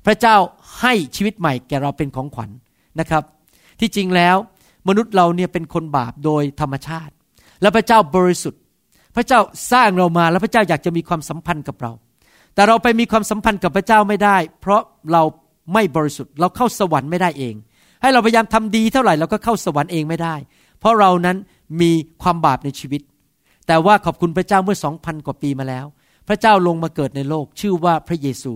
[0.05, 0.35] พระเจ้า
[0.79, 2.49] ให้ชีวิตใหม่แก่เราเป็นของขวัญ
[2.99, 3.23] นะครับ
[3.79, 4.35] ที่จริงแล้ว
[4.87, 7.13] มนุษย์เราเนี่ยเป็นคนบาปโดยธรรมชาติ
[7.61, 8.61] แล้วพระเจ้าบริสุทธิ์
[9.15, 9.39] พระเจ้า
[9.71, 11.91] สร้างเรามาแล้วพระเจ้าอยากจะมีความสัมพันธ์กับเรา
[12.55, 15.23] แต่เราไปมีความสัมพันธ์กับพระเจ้าไม่ได้ เพราะเรา
[15.73, 17.55] ไม่บริสุทธิ์ เราเข้าสวรรค์ไม่ได้เอง
[18.03, 20.35] ให้เราพยายามทำดีเท่าไหร่เราก็เข้าสวรรค์เองไม่ได้
[20.79, 21.37] เพราะเรานั้น
[21.81, 23.01] มีความบาปในชีวิต
[23.67, 25.85] แต่ว่าขอบคุณพระเจ้าเมื่อสองพันกว่าปีมาแล้ว
[26.27, 28.53] พระเจ้าลงมาเกิดในโลกชื่อว่าพระเยซู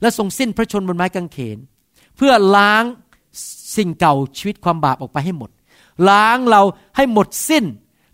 [0.00, 1.58] และทรงสิ้นพระชนบนไม้กางเขน
[2.16, 2.84] เพื่อล้าง
[3.76, 5.50] สิ่งเก่าชีวิตความบาปออกไปให้หมด
[6.10, 6.62] ล้างเรา
[6.96, 7.64] ให้หมดสิ้น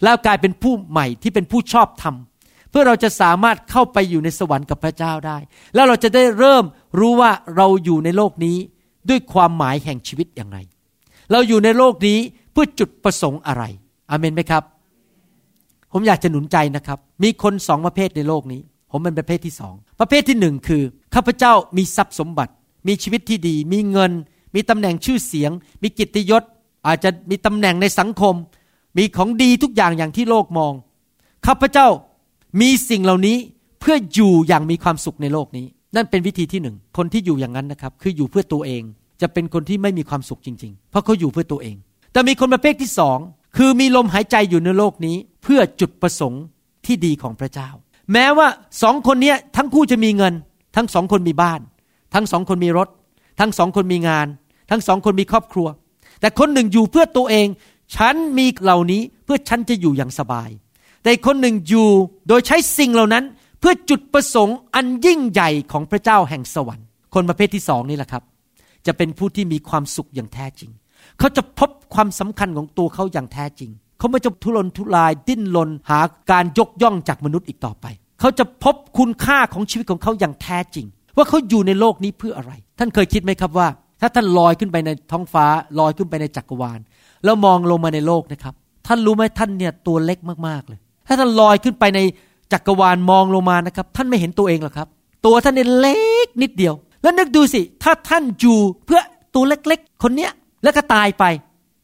[0.03, 2.15] แล้วกลายเป็นผู้ใหม่ที่เป็นผู้ชอบธรรม
[2.71, 5.39] เพื่อเราจะสามารถเข้าไปอยู่ในสวรรค์กับพระเจ้าได้
[5.75, 6.65] แล้วเราจะได้เริ่ม
[6.99, 8.57] รู้ว่าเราอยู่ในโลกนี้
[9.11, 10.59] ด้วยความหมายแห่งชีวิตอย่างไร
[11.33, 12.19] เราอยู่ในโลกนี้
[12.53, 13.63] เพื่อจุดประสงค์อะไร
[14.11, 14.63] อเมนไหมครับ
[15.93, 20.83] ผมอยากจะหนุนใจนะครับ มีคนสองประเภทในโลกนี้ ผมเป็นประเภทที่สอง ประเภทที่หนึ่งคือ
[21.15, 22.53] ข้าพเจ้ามีทรัพย์สมบัติ
[22.89, 24.13] มีชีวิตที่ดี มีเงิน
[24.55, 25.51] มีตำแหน่งชื่อเสียง
[25.83, 26.43] มีกิตติยศ
[26.87, 28.35] อาจจะมีตำแหน่งในสังคม
[28.99, 30.73] มีของดีทุกอย่างอย่างที่โลกมอง
[31.47, 31.89] ข้าพเจ้า
[32.61, 33.37] มีสิ่งเหล่านี้
[33.81, 35.67] เพื่ออยู่อย่างมีความสุขในโลกนี้
[35.97, 38.83] นั่นเป็นวิธีที่หนึ่ง คนที่อยู่อย่างนั้นนะครับ คืออยู่เพื่อตัวเอง
[39.23, 41.77] จะเป็นคนที่ไม่มีความสุขจริง ๆ เพราะเขาอยู่เพื่อตัวเอง
[42.13, 43.19] แต่มีคนประเภทที่สอง
[43.57, 46.43] คือมีลมหายใจอยู่ในโลกนี้ เพื่อจุดประสงค์
[46.87, 47.69] ที่ดีของพระเจ้า
[48.13, 48.49] แม้ว่า
[48.83, 50.35] สองคนนี้ทั้งคู่จะมีเงิน
[50.77, 51.61] ทั้งสองคนมีบ้าน
[52.15, 52.89] ทั้งสองคนมีรถ
[53.41, 54.27] ทั้งสองคนมีงาน
[54.71, 55.69] ทั้งสองคนมีครอบครัว
[56.21, 57.47] แต่คนหนึ่งอยู่เพื่อตัวเอง
[57.97, 60.49] ฉันมีเหล่านี้เพื่อฉันจะอยู่อย่างสบาย
[61.03, 61.89] แต่คนหนึ่งอยู่
[62.29, 63.25] โดยใช้สิ่งเหล่านั้น
[63.61, 68.23] เพื่อจุดประสงค์อันยิ่งใหญ่ของพระเจ้าแห่งสวรรค์ คนประเภทที่สองนี่แหละครับ
[68.87, 70.71] จะเป็นผู้ที่มีความสุขอย่างแท้จริง
[71.19, 77.87] เขาจะพบความสำคัญของตัวเขาอย่างแท้จริง เขาไม่จะทุรนทุรายดิ้นรนหาการยกย่องจากมนุษย์อีกต่อไป
[78.21, 80.87] เขาจะพบคุณค่าของชีวิตของเขาอย่างแท้จริง
[81.17, 83.69] ว่าเขาอยู่ในโลกนี้เพื่ออะไร ท่านเคยคิดไหมครับว่า
[84.01, 85.47] ถ้าท่านลอยขึ้นไปในท้องฟ้า
[85.79, 86.81] ลอยขึ้นไปในจักรวาล
[87.25, 88.55] แล้วมองลงมาในโลกนะครับ
[88.87, 92.01] ท่านรู้ไหมท่านเนี่ยตัวเล็กมากๆเลย ถ้าท่านลอยขึ้นไปใน
[92.53, 94.89] จักรวาลมองลงมานะครับ ท่านไม่เห็นตัวเองหรอกครับ
[95.27, 99.01] ตัวท่านเนี่ยเล็กนิดเดียว แล้วนึกดูสิ ถ้าท่านอยู่เพื่อ
[99.35, 100.33] ตัวเล็กๆ คนเนี้ย
[100.63, 101.25] แล้วก็ตายไป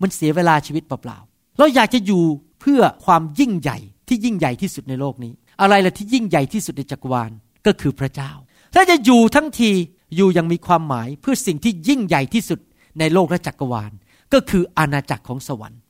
[0.02, 2.22] มันเสียเวลาชีวิตเปล่าๆ เราอยากจะอยู่
[2.60, 7.30] เพื่อความยิ่งใหญ่ที่ยิ่งใหญ่ที่สุดในโลกนี้ อะไรล่ะที่ยิ่งใหญ่ที่สุดในจักรวาล
[7.66, 8.30] ก็คือพระเจ้า
[8.74, 9.70] ถ้าจะอยู่ทั้งที
[10.16, 12.58] อยู่ยังมีความหมายเพื่อสิ่งที่ยิ่งใหญ่ที่สุด
[12.98, 13.92] ในโลกและจักรวาล
[14.32, 15.80] ก็คืออาณาจักรของสวรรค์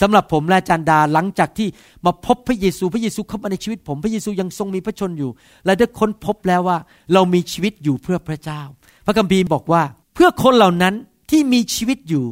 [0.00, 1.68] สำหรับผมและจันดาหลังจากที่
[2.04, 5.30] มาพบพระเยซูพระเยซูเข้ามาในชีวิต ผมพระเยซูยังทรงมีพระชนอยู่
[5.64, 6.78] และได้ค้นพบแล้วว่า
[7.12, 8.60] เรามีชีวิตอยู่เพื่อพระเจ้า
[9.06, 9.82] พระคัมภีร์บอกว่า
[10.14, 10.94] เพื่อคนเหล่านั้น
[11.30, 12.24] ที่มีชีวิตอยู่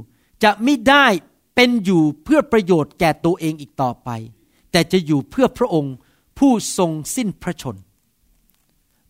[0.44, 1.07] จะไม่ได้
[1.55, 4.09] เป็นอยู่เพื่อประโยชน์แก่ตัวเองอีกต่อไป
[4.73, 5.94] แต่จะอยู่เพื่อพระองค์
[6.38, 7.77] ผู้ทรงสิ้นพระชน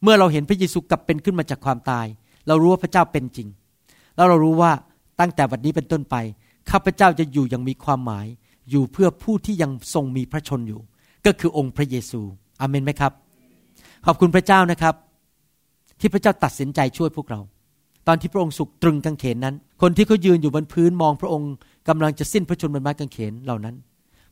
[0.02, 2.06] เมื่อเราเห็นพระเยซูกลับเป็นขึ้นมาจากความตาย
[2.48, 3.48] เรารู้ว่าพระเจ้าเป็นจริง
[4.16, 4.72] แล้วเรารู้ว่า
[5.20, 6.16] ตั้งแต่วันนี้เป็นต้นไป
[6.70, 8.26] ข้าพเจ้าจะอยู่อย่างมีความหมาย
[8.70, 10.80] อยู่เพื่อผู้ที่ยังทรงมีพระชนอยู่
[11.26, 12.20] ก็คือองค์พระเยซู
[12.60, 13.12] อามนไหมครับ
[14.06, 14.94] ขอบคุณพระเจ้านะครับ
[16.00, 17.40] ที่พระเจ้าตัดสินใจช่วยพวกเรา
[18.06, 21.52] ตอนที่พระองค์สุกตรึงกางเขนนั้น คนที่เขายืนอยู่บนพื้นมองพระองค์
[21.88, 23.74] กำลังจะสิ้นพระชนม์บนไม้กางเขนเหล่านั้น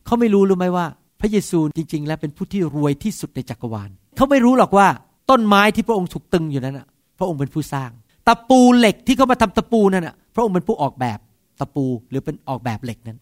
[0.05, 0.85] เขาไม่รู้หรือไหมว่า
[1.19, 4.87] พระเยซูจริง ๆ แล้วเป็นผู้ที่รวยที่สุดในจักรวาลเขาไม่รู้หรอกว่า
[5.29, 6.79] ต้นไม้ที่พระองค์ถูกตึงอยู่นั้น
[7.17, 7.91] พระองค์เป็นผู้สร้าง
[8.27, 11.19] ตะปูเหล็กที่เขามาทำตะปูนั่นพระองค์เป็นผู้ออกแบบ
[11.59, 13.17] ตะปูหรือเป็นออกแบบเหล็กนั้น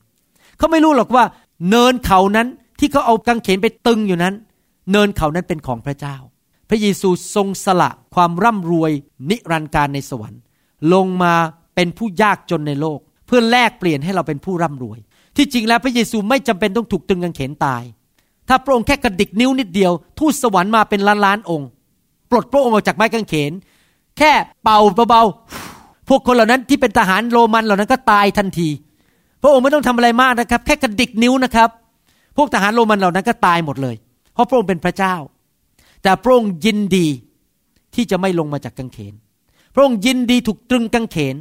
[0.57, 1.23] เขาไม่รู้หรอกว่า
[1.69, 2.47] เนินเขานั้น
[2.79, 4.33] ที่เขาเอากางเขนไปตึงอยู่นั้น
[4.91, 6.15] เนินเขานั้นเป็นของพระเจ้า
[6.69, 8.91] พระเยซูทรงสละความร่ำรวย
[9.29, 10.41] นิรันดร์การในสวรรค์
[10.93, 11.33] ลงมา
[11.75, 14.99] เป็นผู้ยากจนในโลก เพื่อแลกเปลี่ยนให้เราเป็นผู้ร่ำรวย
[15.37, 17.83] ที่จริงแล้วพระเยซูไม่จำเป็นต้องถูกตึงกางเขนตาย
[18.47, 21.67] ถ้าพระองค์แค่กระดิกนิ้วนิดเดียว ทูตสวรรค์มาเป็นล้านล้านองค์
[22.29, 23.51] ปลดพระองค์ออกจากไม้กางเขน
[24.17, 24.31] แค่
[24.63, 25.74] เป่าเบาๆ
[26.07, 28.69] พวกคนเหล่านั้นที่เป็นทหารโรมันเหล่านั้นก็ตายทันที
[29.41, 31.69] พระองค์ไม่ต้องทำอะไรมากนะครับ แค่กระดิกนิ้วนะครับ
[32.37, 33.95] พวกทหารโรมันเหล่านั้นก็ตายหมดเลย
[34.33, 35.15] เพราะพระองค์เป็นพระเจ้า
[36.03, 37.07] แต่พระองค์ยินดี
[37.95, 39.13] ที่จะไม่ลงมาจากกังเขน
[39.73, 41.35] พระองค์ยินดีถูกตรึงกังเขน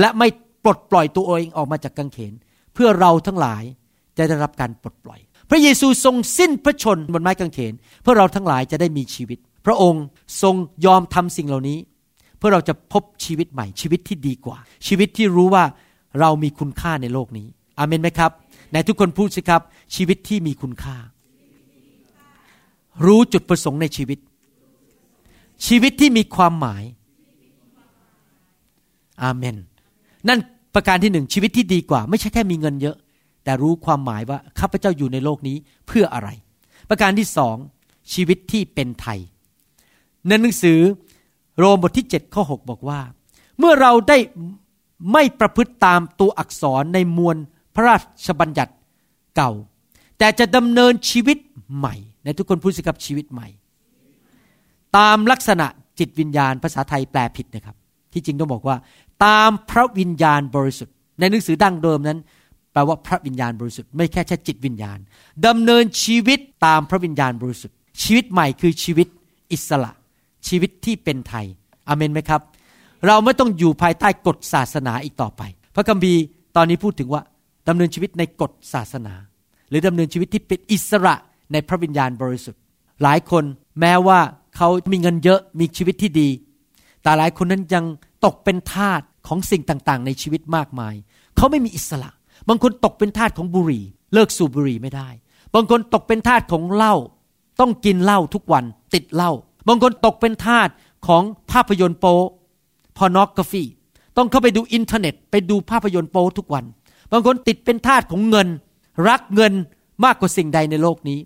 [0.00, 0.28] และไม่
[0.64, 2.32] ปลดปล่อยตัวเองออกมาจากกังเขน
[2.74, 3.62] เพื่อเราทั้งหลาย
[4.16, 10.04] จะได้รับการปลดปล่อย พระเยซูทรงสิ้นพระชนบนไม้กางเขน เพื่อเราทั้งหลายจะได้มีชีวิต พระองค์
[10.42, 10.54] ทรง
[10.86, 11.78] ยอมทำสิ่งเหล่านี้
[12.38, 15.64] เพื่อเราจะพบชีวิตใหม่ ชีวิตที่ดีกว่า ชีวิตที่รู้ว่า
[16.20, 17.46] เรามีคุณค่าในโลกนี้
[17.78, 18.30] อาเมนไหมครับ
[18.72, 19.62] ในทุกคนพูดสิครับ
[19.94, 20.96] ชีวิตที่มีคุณค่า
[23.04, 24.18] รู้จุดประสงค์ในชีวิต
[25.66, 26.82] ชีวิตที่มีความหมาย
[29.22, 29.56] อาเมน
[30.28, 30.40] นั่น
[30.74, 32.96] ประการที่หนึ่งชีวิตที่ดีกว่า ไม่ใช่แค่มีเงินเยอะ
[33.44, 36.28] แต่รู้ความหมายว่าข้าพเจ้าอยู่ในโลกนี้เพื่ออะไร
[36.88, 37.56] ประการที่สอง
[38.12, 39.18] ชีวิตที่เป็นไทย
[40.26, 40.78] ในหนังสือ
[41.58, 43.00] โรมบทที่7ข้อ6บอกว่า
[43.58, 44.18] เมื่อเราได้
[45.12, 47.36] ไม่ประพฤติตามตัวอักษรในมวล
[47.74, 48.72] พระราชบัญญัติ
[49.36, 49.50] เก่า
[50.18, 51.38] แต่จะดำเนินชีวิต
[51.76, 51.94] ใหม่
[52.24, 53.48] ในทุกคนพูดสิครับชีวิตใหม่
[54.96, 55.66] ตามลักษณะ
[55.98, 57.76] จิตวิญญาณภาษาไทยแปลผิดนะครับ
[58.12, 58.76] ที่จริงต้องบอกว่า
[59.24, 62.18] ตามพระวิญญาณบริสุทธิ์ ในหนังสือดั้งเดิมนั้น
[62.72, 64.98] แปลว่าพระวิญญาณบริสุทธิ์ไม่แค่แค่จิตวิญญาณ
[65.46, 69.08] ดำเนินชีวิตตามพระวิญญาณบริสุทธิ์ ชีวิตใหม่คือชีวิต
[69.52, 69.92] อิสระ
[70.48, 71.46] ชีวิตที่เป็นไทย
[71.88, 72.40] อเมนไหมครับ
[73.06, 75.42] เราไม่ต้องอยู่ภายใต้กฎศาสนาอีกต่อไป
[75.74, 76.20] พระคัมภีร์
[76.56, 77.22] ตอนนี้พูดถึงว่า
[77.68, 79.14] ดำเนินชีวิตในกฎศาสนา
[79.68, 81.14] หรือดำเนินชีวิตที่เป็นอิสระ
[81.52, 82.60] ในพระวิญญาณบริสุทธิ์
[83.02, 83.44] หลายคน
[83.80, 84.20] แม้ว่า
[84.56, 86.28] เขามีเงินเยอะมีชีวิตที่ดี
[87.02, 87.84] แต่หลายคนนั้นยัง
[88.24, 90.94] ตกเป็นทาสของสิ่งต่างๆ ในชีวิตมากมาย
[91.36, 92.10] เขาไม่มีอิสระ
[92.48, 93.84] บางคนตกเป็นทาสของบุหรี่
[94.14, 95.08] เลิกสูบบุหรี่ไม่ได้
[95.54, 96.94] บางคนตกเป็นทาสของเหล้า
[97.60, 99.32] ต้องกินเหล้าทุกวันติดเหล้า
[99.68, 100.68] บางคนตกเป็นทาส
[101.06, 102.14] ของภาพยนตร์โป๊
[102.96, 103.64] พอนอกกาฟี
[104.16, 106.64] ต้องเข้าไปดูอินเทอร์เน็ต ไปดูภาพยนตร์โป๊ทุกวัน
[107.12, 108.48] บางคนติดเป็นทาสของเงิน
[109.08, 109.52] รักเงิน
[110.04, 111.18] มากกว่าสิ่งใดในโลกนี้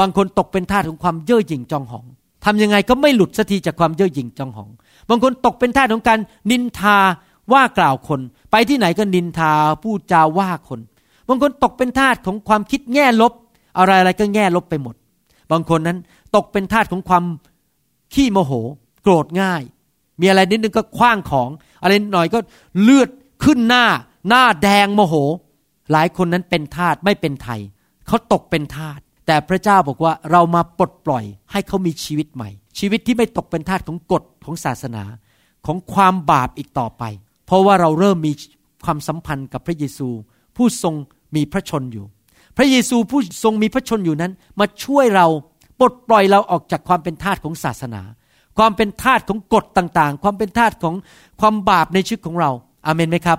[0.00, 2.04] บางคนตกเป็นทาสของความเย่อหยิ่งจองหอง
[2.44, 4.70] ทำยังไงก็ไม่หลุดสักทีจากความเย่อหยิ่งจองหอง
[5.08, 6.18] บางคนตกเป็นทาสของการ
[6.50, 6.96] นินทา
[7.52, 10.80] ว่ากล่าวคน ไปที่ไหนก็นินทาพูดจาว่าคน
[11.28, 13.32] บางคนตกเป็นทาสของความคิดแง่ลบ
[13.78, 14.94] อะไรอะไรก็แง่ลบไปหมด
[15.52, 15.98] บางคนนั้น
[16.36, 17.24] ตกเป็นทาสของความ
[18.14, 18.52] ขี้โมโห
[19.02, 19.62] โกรธง่าย
[20.20, 21.48] มีอะไรนิดนึงก็คว้างของ
[21.82, 22.38] อะไรหน่อยก็
[22.82, 23.08] เลือด
[23.44, 23.86] ขึ้นหน้า
[24.28, 25.14] หน้าแดงโมโห
[25.92, 27.60] หลายคนนั้นเป็นทาสไม่เป็นไทย
[28.06, 35.04] เขาตกเป็นทาสแต่พระเจ้าบอกว่าเรามาปลดปล่อยให้เขามีชีวิตใหม่ ชีวิตที่ไม่ตกเป็นทาสของกฎของศาสนา
[35.66, 37.02] ของความบาปอีกต่อไป
[37.46, 38.32] เพราะว่าเราเริ่มมี
[38.84, 40.08] ความสัมพันธ์กับพระเยซู
[40.56, 40.94] ผู้ทรง
[41.36, 42.06] มีพระชนอยู่
[42.56, 45.26] พระเยซูผู้ทรงมีพระชนอยู่นั้น มาช่วยเรา
[45.80, 48.02] ปลดปล่อยเราออกจากความเป็นทาสของศาสนา
[48.58, 50.94] ความเป็นทาสของกฎต่างๆ ความเป็นทาสของ
[51.40, 52.50] ความบาปในชีวิตของเรา
[52.86, 53.38] อาเมนไหมครับ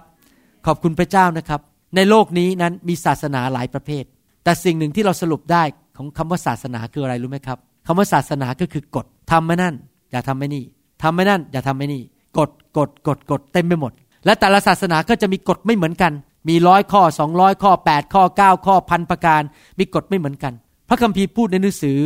[0.66, 1.62] ขอบคุณพระเจ้านะครับ
[1.96, 4.04] ในโลกนี้นั้นมีศาสนาหลายประเภท
[4.44, 5.64] แต่สิ่งหนึ่งที่เราสรุปได้
[5.98, 9.76] ของคำว่าศาสนาคืออะไรรู้ไหมครับคำว่าศาสนาก็คือกฎทำไม่นั่น
[10.12, 10.64] อย่าทำไม่นี่
[11.02, 12.02] ทำไม่นั่น อย่าทำไม่นี่
[12.38, 13.92] กฎกฎกฎกฎเต็มไปหมด
[14.26, 16.12] และแต่ละศาสนาก็จะมีกฎไม่เหมือนกัน
[16.50, 19.42] มีร้อยข้อสองร้อยข้อแปดข้อเก้าข้อพันประการ
[19.80, 20.54] มีกฎไม่เหมือนกัน
[20.90, 22.00] พระคัมภีร์พูดในหนังสือ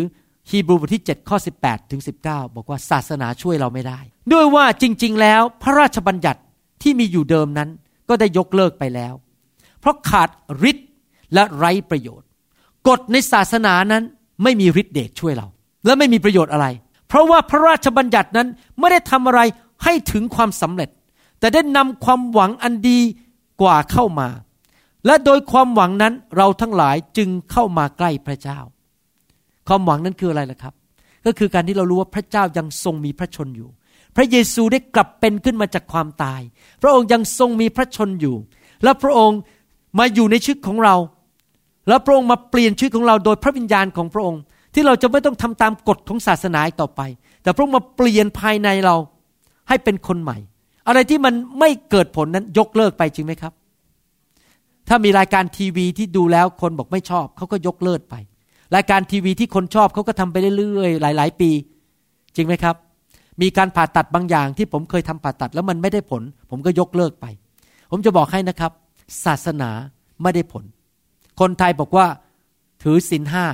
[0.49, 3.99] ฮีบรูบทที่ 7 ข้อ 18 ถึง 19 บอกว่าศาสนาช่วยเราไม่ได้
[4.33, 6.41] ด้วยว่าจริง ๆ แล้วพระราชบัญญัติ
[6.81, 7.69] ที่มีอยู่เดิมนั้น
[8.09, 9.13] ก็ได้ยกเลิกไปแล้ว
[9.79, 10.29] เพราะขาด
[10.69, 10.87] ฤทธิ์
[11.33, 12.27] และไร้ประโยชน์
[12.87, 14.03] กฎในศาสนานั้น
[14.43, 15.47] ไม่มีฤทธิ์เดชช่วยเรา
[15.85, 16.67] และไม่มีประโยชน์อะไร
[17.07, 18.47] เพราะว่าพระราชบัญญัตินั้น
[18.79, 19.41] ไม่ได้ทำอะไร
[19.83, 20.89] ให้ถึงความสำเร็จ
[21.39, 22.99] แต่ได้นำความหวังอันดี
[23.61, 24.29] กว่าเข้ามา
[25.05, 28.59] และโดยความหวังนั้นเราทั้งหลายจึงเข้ามาใกล้พระเจ้า
[29.67, 30.73] ความหวังนั้นคืออะไรล่ะครับ
[31.25, 33.69] ก็คือการที่เรารู้ว่าพระเจ้ายังทรงมีพระชนอยู่
[34.15, 36.41] พระเยซูได้กลับเป็นขึ้นมาจากความตาย
[36.81, 38.35] พระองค์ยังทรงมีพระชนอยู่
[38.83, 39.39] และพระองค์
[39.99, 40.95] มาอยู่ในชีวิตของเรา
[41.87, 44.41] และพระองค์มาเปลี่ยนชีวิตของเราโดยพระวิญญาณของพระองค์
[44.73, 47.01] ที่เราจะไม่ต้องทำตามกฎของศาสนาต่อไป
[47.43, 48.95] แต่พระองค์มาเปลี่ยนภายในเรา
[49.69, 50.37] ให้เป็นคนใหม่
[50.87, 53.53] อะไรที่มันไม่เกิดผลนั้นยกเลิกไปจริงไหมครับ
[54.87, 58.15] ถ้ามีรายการทีวีที่ดูแล้วคนบอกไม่ชอบเขาก็ยกเลิกไป
[58.75, 61.49] รายการทีวีที่คนชอบเขาก็ทำไปเรื่อยๆ หลาย ๆ ปี
[62.35, 62.75] จริงไหมครับ
[63.41, 67.25] มีการผ่าตัดบางอย่างที่ผมเคยทำผ่าตัดแล้วมันไม่ได้ผล ผมก็ยกเลิกไป
[67.91, 68.71] ผมจะบอกให้นะครับ
[69.25, 69.69] ศาสนา
[70.21, 70.63] ไม่ได้ผล
[71.39, 72.05] คนไทยบอกว่า
[72.83, 73.45] ถือศีลห้า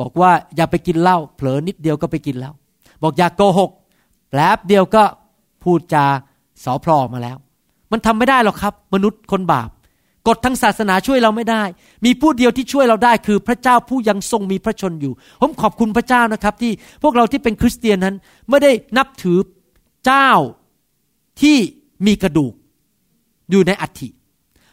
[0.00, 2.52] บอกว่าอย่าไปกินเหล้าเผลอนิดเดียวก็ไปกินแล้ว
[3.02, 3.70] บอกอย่ากโกหก
[4.30, 5.02] แป๊บเดียวก็
[5.62, 6.04] พูดจา
[6.64, 7.36] สอพลอมาแล้ว
[7.92, 9.68] มันทำไม่ได้หรอกครับ มนุษย์คนบาป
[10.28, 11.62] กฎทางศาสนาช่วยเราไม่ได้
[12.04, 18.14] มีผู้เดียวที่ช่วยเราได้คือพระเจ้าผู้ยังทรงมีพระชนอยู่ ผมขอบคุณพระเจ้านะครับที่พวกเราที่เป็นคริสเตียนนั้น
[18.48, 19.38] ไม่ได้นับถือ
[20.06, 20.30] เจ้า
[21.40, 21.56] ที่
[22.06, 22.52] มีกระดูก
[23.50, 24.08] อยู่ในอัฐิ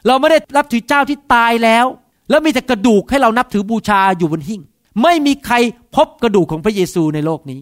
[0.08, 1.86] เราไม่ได้นับถือเจ้าที่ตายแล้ว
[2.30, 4.62] แล้วมีแต่กระดูกให้เรานับถือบูชาอยู่บนหิ้ง
[5.04, 5.56] ไม่มีใคร
[5.96, 7.60] พบกระดูกของพระเยซูในโลกนี้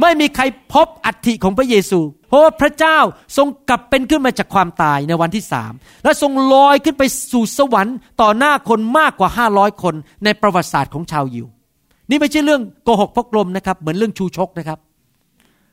[0.00, 0.42] ไม่มีใคร
[0.72, 2.00] พบอัฐิของพระเยซู
[2.32, 2.98] เพราะว่าพระเจ้า
[3.36, 5.72] ทรงกลับเป็นขึ้นมาจากความตายในวันที่สาม
[6.04, 11.46] และทรงลอยขึ้นไปสู่สวรรค์ต่อหน้าคนมากกว่าห้าร้อยคนในประวัติศาสตร์ของชาวยิว
[12.10, 14.78] นี่ไม่ใช่เรื่องโกหกพกลมนะครับ เหมือนเรื่องชูชกนะครับ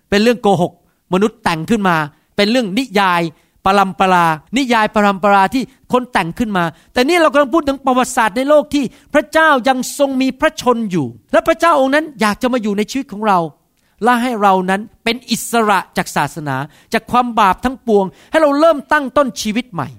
[0.10, 0.74] เป็นเรื่องโกหก
[1.14, 1.98] มนุษย์แต่งขึ้นมา
[2.36, 3.22] เป็นเรื่องนิยาย
[3.66, 4.26] ปรัมปรา
[4.58, 13.40] นิยายปรัมปราที่คนแต่งขึ้นมา แต่นี่เรากำลังพูดถึงประวัติศาสตร์ในโลกที่พระเจ้ายังทรงมีพระชนอยู่ และพระเจ้าองค์นั้นอยากจะมาอยู่ในชีวิตของเรา
[14.04, 16.56] และให้เรานั้นเป็นอิสระจากศาสนา
[16.94, 19.90] จากความบาปทั้งปวง ให้เราเริ่มตั้งต้นชีวิตใหม่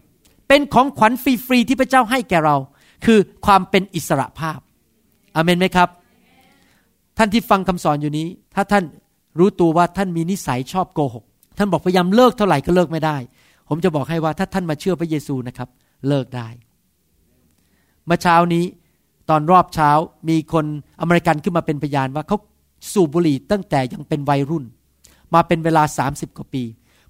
[0.49, 2.57] เป็นของขวัญฟรีๆที่พระเจ้าให้แก่เรา
[3.05, 4.59] คือความเป็นอิสระภาพ
[5.37, 5.89] อเมนไหมครับ
[7.19, 8.85] ท่านที่ฟังคำสอนอยู่นี้ ถ้าท่าน
[9.39, 11.25] รู้ตัวว่าท่านมีนิสัยชอบโกหก
[11.59, 13.17] ท่านบอกพยายามเลิกเท่าไหร่ก็เลิกไม่ได้
[13.69, 15.69] ผมจะบอกให้ว่าถ้าท่านมาเชื่อพระเยซูนะครับ
[16.09, 16.49] เลิกได้
[18.07, 18.65] เมื่อเช้านี้
[19.31, 19.91] ตอนรอบเช้า
[20.29, 20.65] มีคน
[21.01, 22.39] อเมริกันขึ้นมาเป็นพยานว่าเขา
[22.93, 24.65] สูบบุหรี่ตั้งแต่ยังเป็นวัยรุ่น
[25.35, 26.63] มาเป็นเวลา 30 กว่าปี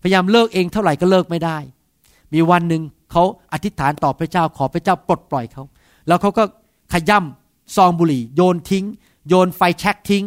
[0.03, 1.59] พยายามเลิกเองเท่าไหร่ก็เลิกไม่ได้
[2.33, 5.63] มีวันหนึ่งเขาอธิษฐานต่อพระเจ้าขอพระเจ้าปลดปล่อยเขา
[6.09, 6.45] แล้วเขาก็
[6.93, 8.85] ขย่ำซองบุหรี่ โยนทิ้ง
[9.29, 10.25] โยนไฟแช็กทิ้ง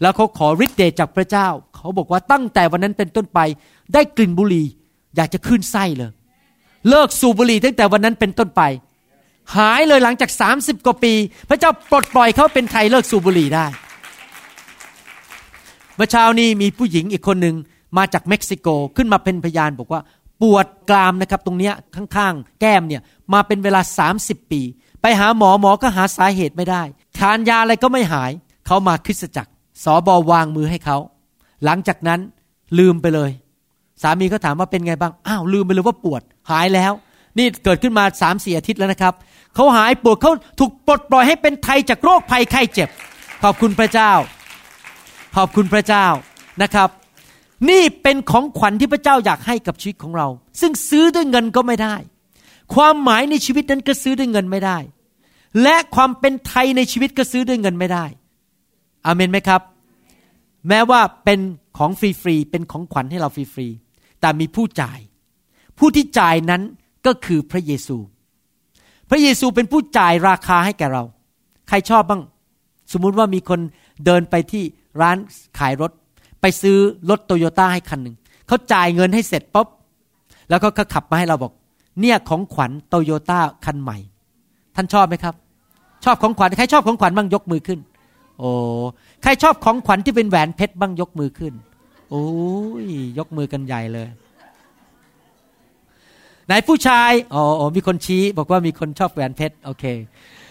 [0.00, 3.40] แล้วเขาขอฤทธิ์เดชจากพระเจ้า เขาบอกว่าตั้งแต่วันนั้นเป็นต้นไป
[3.94, 4.66] ได้กลิ่นบุหรี่
[5.16, 6.12] อยากจะขึ้นไส้เลย
[6.88, 8.62] เลิกสูบบุหรี่ตั้งแต่วันนั้นเป็นต้นไป
[9.56, 11.12] หายเลยหลังจาก 30 กว่าปี
[11.48, 13.66] พระเจ้าปลดปล่อยเขาเป็นไทยเลิกสูบบุหรี่ได้
[15.96, 17.56] เมื่อเช้านี้มีผู้หญิงอีกคนหนึ่ง
[17.96, 20.00] มาจากเม็กซิโกขึ้นมาเป็นพยานบอกว่า
[20.42, 23.80] ปวดกรามนะครับตรงเนี้ยข้างๆ แก้มเนี่ยมาเป็นเวลา
[24.16, 24.60] 30 ปี
[25.02, 26.82] ไปหาหมอหมอก็หาสาเหตุไม่ได้
[27.18, 28.30] ทานยาอะไรก็ไม่หาย
[28.66, 29.50] เขามาคริสตจักร
[29.84, 30.96] สอบอวางมือให้เขา
[31.64, 32.20] หลังจากนั้น
[32.78, 33.30] ลืมไปเลย
[34.02, 36.92] สามีก็ถามว่าเป็นไงบ้างอ้าวลืมไปเลยว่าปวดหายแล้ว
[37.38, 39.14] นี่เกิดขึ้นมาสามสี่อาทิตย์แล้วนะครับ
[39.54, 42.88] เขาหายปวดเขาถูกปลดปล่อยให้เป็นไทยจากโรคภัยไข้เจ็บ
[43.42, 44.12] ขอบคุณพระเจ้า
[45.36, 46.06] ขอบคุณพระเจ้า
[46.62, 46.88] นะครับ
[47.70, 50.28] นี่เป็นของขวัญที่พระเจ้าอยากให้กับชีวิตของเรา
[50.60, 51.94] ซึ่งซื้อด้วยเงินก็ไม่ได้
[52.74, 54.78] ความหมายในชีวิตนั้นก็ซื้อด้วยเงินไม่ได้
[55.62, 58.04] และความเป็นไทยในชีวิตก็ซื้อด้วยเงินไม่ได้
[59.06, 59.60] อเมนไหมครับ
[60.68, 61.40] แม้ว่าเป็น
[61.78, 64.98] ของฟรีๆเป็นของขวัญให้เราฟรีๆแต่มีผู้จ่าย
[65.78, 66.62] ผู้ที่จ่ายนั้น
[67.06, 67.96] ก็คือพระเยซู
[69.10, 71.04] พระเยซูเป็นผู้จ่ายราคาให้แก่เรา
[71.68, 72.22] ใครชอบบ้าง
[72.92, 73.60] สมมุติว่ามีคน
[74.04, 74.64] เดินไปที่
[75.00, 75.16] ร้าน
[75.58, 75.90] ขายรถ
[76.40, 76.78] ไปซื้อ
[77.10, 78.16] รถโตโยต้าให้คันหนึ่ง
[78.46, 79.68] เขาจ่ายเงินให้เสร็จปุ๊บ
[80.50, 81.52] แล้วก็ขับมาให้เราบอก
[82.00, 83.98] เนี่ยของขวัญโตโยต้าคันใหม่
[84.76, 85.34] ท่านชอบไหมครับ
[86.04, 87.80] ชอบของขวัญใครชอบของขวัญบ้างยกมือขึ้น
[88.38, 88.50] โอ้
[89.22, 91.52] ใครชอบของขวัญที่เป็นแหวนเพชรบ้างยกมือขึ้น
[92.10, 92.26] โอ้
[92.84, 92.86] ย
[93.18, 94.08] ยกมือกันใหญ่เลย
[96.46, 99.84] ไหนผู้ชาย อ๋อ มีคนชี้ บอกว่ามีคนชอบแหวนเพชร โอเค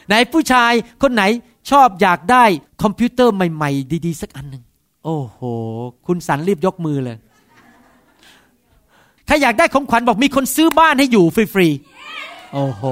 [0.07, 0.71] ไหนผู้ชาย
[1.01, 1.23] คนไหน
[1.69, 2.43] ชอบอยากได้
[2.83, 4.63] คอมพิวเตอร์ใหม่ ๆ ดีๆ สักอันหนึ่ง
[5.05, 5.39] โอ้โห
[6.07, 7.17] คุณสันรีบยกมือเลย
[9.27, 12.83] ถ้าอยากได้ของขวัญบอกมีคนซื้อบ้านให้อยู่ฟรีๆโอ้โห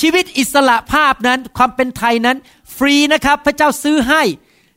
[0.00, 2.36] ชีวิตอิสระภาพนั้นความเป็นไทยนั้น
[2.76, 4.22] ฟรีนะครับ พระเจ้าซื้อให้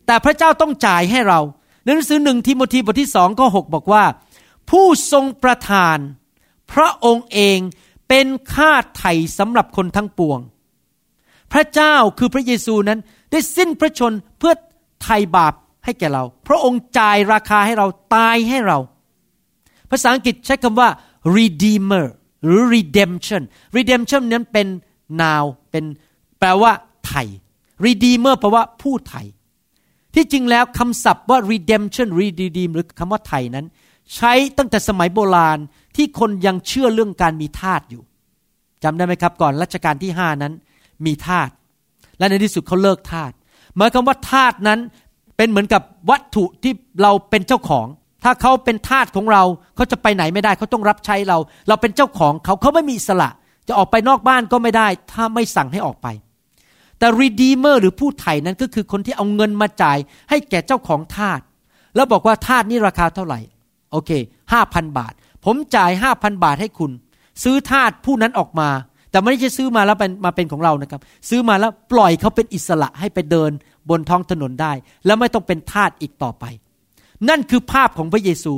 [0.06, 1.40] แต่พระเจ้าต้องจ่ายให้เรา
[1.86, 4.04] หนังสือหนึ่งทิโมธีบทที่สองข้อหบอกว่า
[4.70, 5.98] ผู้ทรงประทาน
[6.72, 7.60] พระองค์เอง
[8.08, 10.40] เป็นค่าไถ่สำหรับคนทั้งปวง
[11.54, 13.00] พระเจ้าคือพระเยซูนั้น
[13.32, 14.54] ได้สิ้นพระชนเพื่อ
[15.04, 15.54] ไถ่บาป
[15.86, 18.78] ให้แก่เรา พระองค์จ่ายราคาให้เราตายให้เรา
[19.92, 20.90] ภาษาอังกฤษใช้คำว่า
[21.38, 22.06] redeemer
[22.44, 23.44] หรือ redemption
[23.78, 24.68] redemption นั้นเป็น
[25.22, 25.86] นาวเป็น
[26.40, 26.72] แปลว่า
[27.08, 27.24] ไถ่
[27.86, 29.22] redeemer แปลว่าผู้ไถ่
[30.16, 33.66] ที่จริงแล้วคำศัพท์ว่า redemption redeem หรือคำว่าไถ่นั้น
[34.16, 35.60] ใช้ตั้งแต่สมัยโบราณ
[35.96, 38.04] ที่คนยังเชื่อเรื่องการมีทาสอยู่
[38.84, 40.54] จำได้ไหมครับก่อนรัชกาลที่ห้านั้น
[41.06, 41.50] มีทาส
[42.18, 43.32] และในที่สุดเขาเลิกทาส
[43.78, 44.80] หมายความว่าทาสนั้น
[45.38, 47.88] เป็นเหมือนกับวัตถุที่เราเป็นเจ้าของ
[48.24, 49.44] ถ้าเขาเป็นทาสของเรา
[49.76, 51.38] เขาจะไปไหนไม่ได้เขาต้องรับใช้เรา
[51.68, 53.30] เราเป็นเจ้าของเขาเขาไม่มีอิสระ
[53.68, 56.08] จะออกไปนอกบ้านก็ไม่ได้ ถ้าไม่สั่งให้ออกไป
[57.00, 59.98] แต่ redeemer หรือผู้ไถ่นั้นก็คือคนที่เอาเงินมาจ่าย
[60.30, 61.40] ให้แก่เจ้าของทาส
[61.96, 63.40] แล้วบอกว่าทาสนี่ราคาเท่าไหร่
[63.92, 64.12] โอเค
[64.54, 65.14] ห้าพันบาท
[65.46, 66.92] ผมจ่ายห้าพันบาทให้คุณ
[67.44, 68.70] ซื้อทาสผู้นั้นออกมา
[69.12, 73.52] แต่ไม่ใช่ซื้อมาแล้วเป็นมาเป็นของเรานะครับ ซื้อมาแล้วปล่อยเขาเป็นอิสระให้ไปเดิน
[73.90, 74.74] บนท้องถนนได้
[75.06, 76.46] แล้วไม่ต้องเป็นทาสอีกต่อไป
[77.30, 78.54] นั่นคือภาพของพระเยซู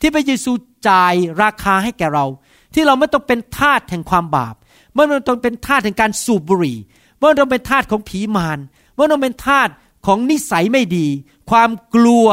[0.00, 0.52] ที่พระเยซู
[0.88, 2.26] จ่ายราคาให้แก่เรา
[2.74, 4.54] ที่เราไม่ต้องเป็นทาสแห่งความบาป
[4.94, 6.78] ไม่ต้องเป็นทาสแห่งการสูบบุหรี่
[7.18, 8.58] ไม่ต้องเป็นทาสของผีมาร
[8.96, 9.68] ไม่ต้องเป็นทาส
[10.06, 11.06] ของนิสัยไม่ดี
[11.50, 12.28] ความกลัว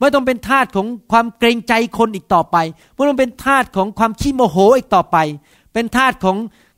[0.00, 2.56] ไม่ต้องเป็นทาสของความเกรงใจคนอีกต่อไป
[2.94, 5.16] ไม่ต้องเป็นทาสของความขี้โมโหอีกต่อไป
[5.72, 6.36] เป็นทาสของ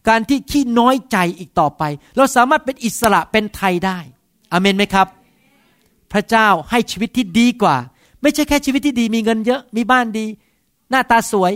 [0.09, 1.83] การที่ขี้น้อยใจอีกต่อไป
[2.17, 3.99] เราสามารถเป็นอิสระเป็นไทยได้
[4.53, 5.07] อเมนไหมครับ
[6.13, 7.77] พระเจ้าให้ชีวิตที่ดีกว่า
[8.23, 10.27] ไม่ใช่แค่ชีวิตที่ดี มีเงินเยอะมีบ้านดี
[10.91, 11.53] หน้าตาสวย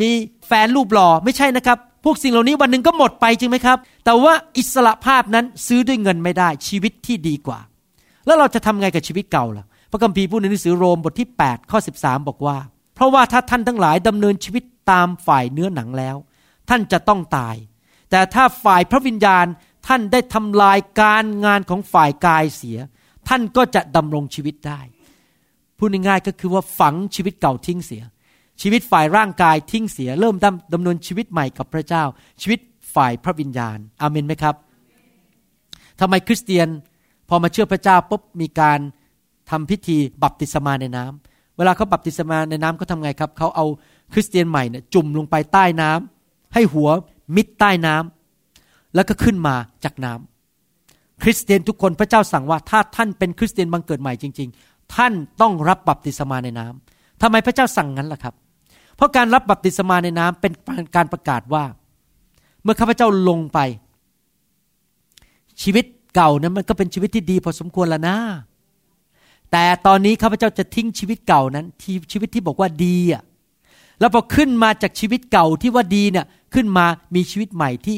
[0.00, 0.10] มี
[0.46, 7.58] แฟนรูปหล่อไม่ใช่นะครับ พวกสิ่งเหล่านี้วันหนึ่งก็หมดไปจริงไหมครับ แต่ว่าอิสระภาพนั้นซื้อด้วยเงินไม่ได้ ชีวิตที่ดีกว่า
[8.26, 12.56] แล้วเราจะทำไงกับชีวิตเก่าล่ะพระคัมภีร์พูดในหนังสือโรมบทที่ 8 ข้อ 13 บอกว่า
[12.94, 16.16] เพราะว่าถ้าท่านทั้งหลายดำเนินชีวิตตามฝ่ายเนื้อหนังแล้ว
[16.68, 17.56] ท่านจะต้องตาย
[18.14, 19.46] แต่ถ้าฝ่ายพระวิญญาณ
[19.86, 22.78] ท่านได้ทำลายการงานของฝ่ายกายเสีย
[23.28, 24.80] ท่านก็จะดำรงชีวิตได้
[25.78, 28.02] พูดง่ายๆก็คือว่าฝังชีวิตเก่าทิ้งเสีย
[28.62, 32.04] ชีวิตฝ่ายร่างกายทิ้งเสีย เริ่มดำดำเนินชีวิตใหม่กับพระเจ้า
[32.40, 32.60] ชีวิต
[32.94, 34.54] ฝ่ายพระวิญญาณอาเมนไหมครับ
[36.00, 36.68] ทำไมคริสเตียน
[37.28, 38.78] พอมาเชื่อพระเจ้าปุ๊บมีการ
[39.50, 43.66] ทำพิธีบัพติศมาในน้ำเวลาเขาบัพติศมาในน้ำเขาทำไงครับเขาเอา
[44.12, 46.90] คริสเตียนใหม่เนี่ยจุ่มลงไปใต้น้ำให้หัว
[47.34, 49.54] มิดใต้น้ำแล้วก็ขึ้นมา
[49.84, 58.34] จากน้ำคริสเตียนทุกคนพระเจ้าสั่งว่าถ้าท่านเป็นคริสเตียนบังเกิดใหม่จริง ๆ ท่านต้องรับบัพติศมาในน้ำทำไมพระเจ้าสั่งงั้นล่ะครับ
[58.96, 60.52] เพราะการรับบัพติศมาในน้ำเป็น
[60.96, 61.64] การประกาศว่า
[62.62, 63.58] เมื่อข้าพเจ้าลงไป
[65.62, 68.16] ชีวิตเก่านั้นมันก็เป็นชีวิตที่ดีพอสมควรแล้วนะ
[69.52, 73.22] แต่ตอนนี้ข้าพเจ้าจะทิ้งชีวิตเก่านั้นที่ชีวิตที่บอกว่าดีอะ
[74.04, 77.96] แล้วพอขึ้นมาจากชีวิตเก่าที่ว่าดีเนี่ยขึ้นมามีชีวิตใหม่ที่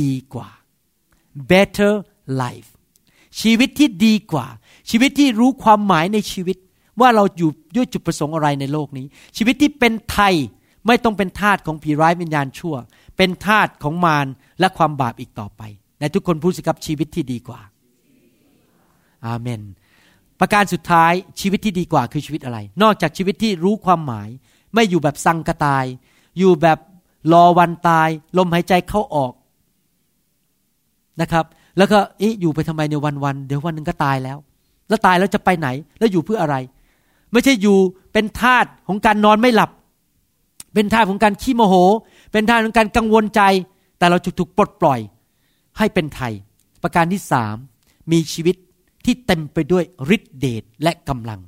[0.00, 0.48] ดีกว่า
[1.50, 1.94] better
[2.42, 2.70] life
[3.40, 4.46] ชีวิตที่ดีกว่า
[4.90, 6.56] ชีวิตที่รู้ความหมายในชีวิต
[7.00, 10.34] ว่าเราอยู่ด้วยจุดประสงค์อะไรในโลกนี้ ชีวิตที่เป็นไทย
[10.86, 12.74] ไม่ต้องเป็นทาสของผีร้ายวิญญาณชั่ว
[13.16, 14.26] เป็นทาสของมาร
[14.60, 15.62] และความบาปอีกต่อไป
[16.00, 17.60] ในทุกคนพูดสิครับชีวิตที่ดีกว่า
[19.26, 19.62] อาเมน
[20.40, 24.28] ประการสุดท้ายชีวิตที่ดีกว่าคือชีวิตอะไร นอกจากชีวิตที่รู้ความหมาย
[24.74, 25.84] ไม่อยู่แบบสังกตาย
[26.38, 26.78] อยู่แบบ
[27.32, 28.08] รอวันตาย
[28.38, 29.32] ลมหายใจเข้าออก
[31.20, 31.44] นะครับ
[31.78, 34.38] แล้วก็เอ๊ะอยู่ไปทำไมในวันวันเดี๋ยววันหนึ่งก็ตายแล้ว
[34.88, 35.68] แล้วตายแล้วจะไปไหน
[35.98, 36.56] แล้วอยู่เพื่ออะไร
[37.32, 37.78] ไม่ใช่อยู่
[38.12, 39.70] เป็นทาสของการนอนไม่หลับ
[40.74, 41.74] เป็นทาสของการขี้โมโห
[42.32, 43.42] เป็นทาสของการกังวลใจ
[43.98, 45.00] แต่เราถูกปลดปล่อย
[45.78, 46.32] ให้เป็นไทย
[46.82, 47.56] ประการที่สาม
[48.12, 48.56] มีชีวิต
[49.04, 51.40] ที่เต็มไปด้วยฤทธิเดชและกำลัง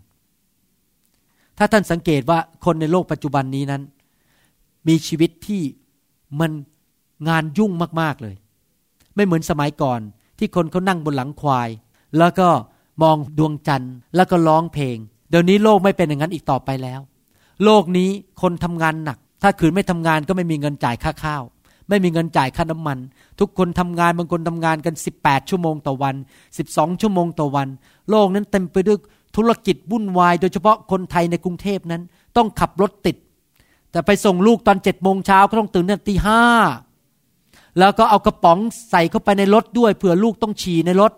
[1.62, 3.82] ถ้าท่านสังเกตว่าคนในโลกปัจจุบันนี้นั้น
[4.88, 5.62] มีชีวิตที่
[6.40, 6.52] มัน
[7.28, 8.34] งานยุ่งมากๆเลย
[9.14, 10.00] ไม่เหมือนสมัยก่อน
[10.38, 11.68] ที่คนเขานั่งบนหลังควาย
[12.18, 12.48] แล้วก็
[13.02, 14.96] มองดวงจันทร์แล้วก็ร้องเพลง
[15.30, 17.00] เดี๋ยวนี้โลกไม่เป็นอย่างนั้นอีกต่อไปแล้ว
[17.64, 18.08] โลกนี้
[18.42, 21.42] คนทำงานหนัก ถ้าคืนไม่ทำงานก็ไม่มีเงินจ่ายค่าข้าว
[21.88, 22.98] ไม่มีเงินจ่ายค่าน้ำมัน
[23.40, 26.14] ทุกคนทำงานบางคนทำงานกัน 18 ชั่วโมงต่อวัน
[26.58, 27.68] 12 ชั่วโมงต่อวัน
[28.10, 28.98] โลกนั้นเต็มไปด้วย
[29.37, 32.03] ธุรกิจวุ่นวายโดยเฉพาะคนไทยในกรุงเทพนั้น
[32.37, 33.16] ต้องขับรถติด
[33.91, 36.43] แต่ไปส่งลูกตอนเจ็ดโมงเช้าก็ต้องตื่นตั้งตีห้า
[37.78, 38.59] แล้วก็เอากระป๋อง
[38.91, 41.12] ใส่เข้าไปในรถด้วยเผื่อลูกต้องฉี่ในรถ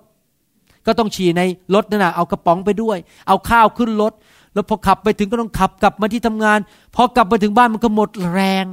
[0.87, 1.43] ก็ต้องฉี่ใน
[1.75, 2.99] รถนั่นนะเอากระป๋องไปด้วย
[3.29, 4.13] เอาข้าวขึ้นรถ
[4.55, 6.59] แล้วพอขับไปถึงก็ต้องขับกลับมาที่ทำงาน
[6.95, 8.65] พอกลับมาถึงบ้านมันก็หมดแรง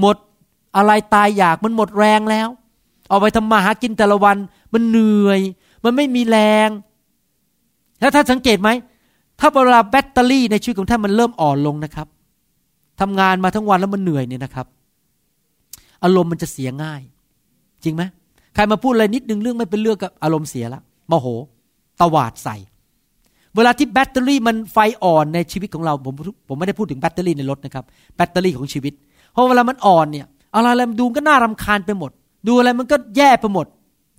[0.00, 0.16] หมด
[0.76, 2.48] อะไรตายอยากมันหมดแรงแล้ว
[3.08, 4.36] เอาไปทำมาหากินแต่ละวัน
[4.72, 5.40] มันเหนื่อย
[5.84, 6.68] มันไม่มีแรง
[8.00, 8.70] แล้วถ้าสังเกตไหม
[9.40, 12.06] ถ้าเวลาแบตเตอรี่ในชีวิตของท่านมันเริ่มอ่อนลงนะครับ
[13.00, 14.66] ทำงานมาทั้งวันแล้วมันเหนื่อยเนี่ยนะครับ
[16.04, 17.02] อารมณ์มันจะเสียง่าย
[17.84, 18.02] จริงไหม
[18.54, 21.26] ใครมาพูดอะไรนิดนึงเรื่องไม่เป็นเรื่องกับอารมณ์เสียละโมโห
[22.00, 22.56] ตวาดใส่
[23.56, 26.14] เวลาที่แบตเตอรี่มันไฟอ่อนในชีวิตของเราผม
[26.48, 27.84] ผมไม่ได้พูดถึงแบตเตอรี่ในรถนะครับ
[28.16, 28.92] แบตเตอรี่ของชีวิต
[29.32, 32.10] เพราะเวลามันอ่อนเนี่ยอะไรอะไรดูก็น่ารำคาญไปหมด
[32.48, 33.66] ดูอะไรมันก็แย่ไปหมด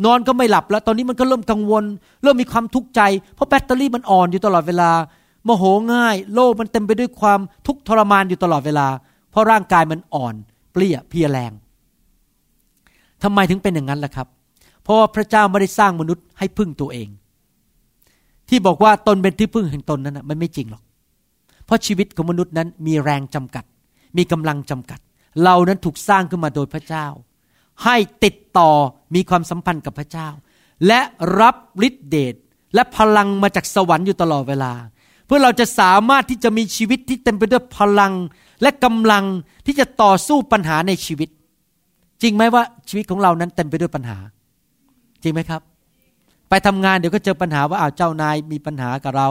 [0.05, 1.83] นอนก็ไม่หลับแล้ว ตอนนี้มันก็เริ่มกังวล
[2.23, 3.01] เริ่มมีความทุกข์ใจ
[3.35, 4.91] เพราะแบตเตอรี่มันอ่อนอยู่ตลอดเวลา
[5.45, 8.87] โมโหง่าย โลกมันเต็มไปด้วยความทุกข์ทรมานอยู่ตลอดเวลา
[9.31, 10.33] เพราะร่างกายมันอ่อน
[10.71, 11.51] เปลี้ยเพียแรง
[13.23, 14.27] ทำไมถึงเป็นอย่างนั้นล่ะครับ
[14.83, 17.07] เพราะพระเจ้าไม่ได้สร้างมนุษย์ให้พึ่งตัวเอง
[18.49, 20.83] ที่บอกว่าตนเป็นที่พึ่งแห่งตนนั้นนะมันไม่จริงหรอก
[21.65, 23.63] เพราะชีวิตของมนุษย์นั้นมีแรงจำกัด
[24.17, 24.99] มีกำลังจำกัด
[25.43, 27.05] เรานั้นถูกสร้างขึ้นมาโดยพระเจ้า
[27.84, 28.71] ให้ติดต่อ
[29.15, 30.28] มีความสัมพันธ์กับพระเจ้า
[30.88, 30.99] และ
[31.39, 31.55] รับ
[31.88, 32.36] ฤทธิเดช
[32.76, 34.73] และพลังมาจากสวรรค์อยู่ตลอดเวลา
[35.26, 38.13] เพื่อเราจะสามารถที่จะมีชีวิตที่เต็มไปด้วยพลัง
[38.61, 39.23] และกำลัง
[39.65, 41.30] ที่จะต่อสู้ปัญหาในชีวิต
[42.21, 44.17] จริงไหมว่าชีวิตของเรานั้นเต็มไปด้วยปัญหา
[45.23, 45.61] จริงไหมครับ
[46.49, 49.30] ไปทำงานเดี๋ยวก็เจอปัญหาว่าอ้าวเจ้านายมีปัญหากับเรา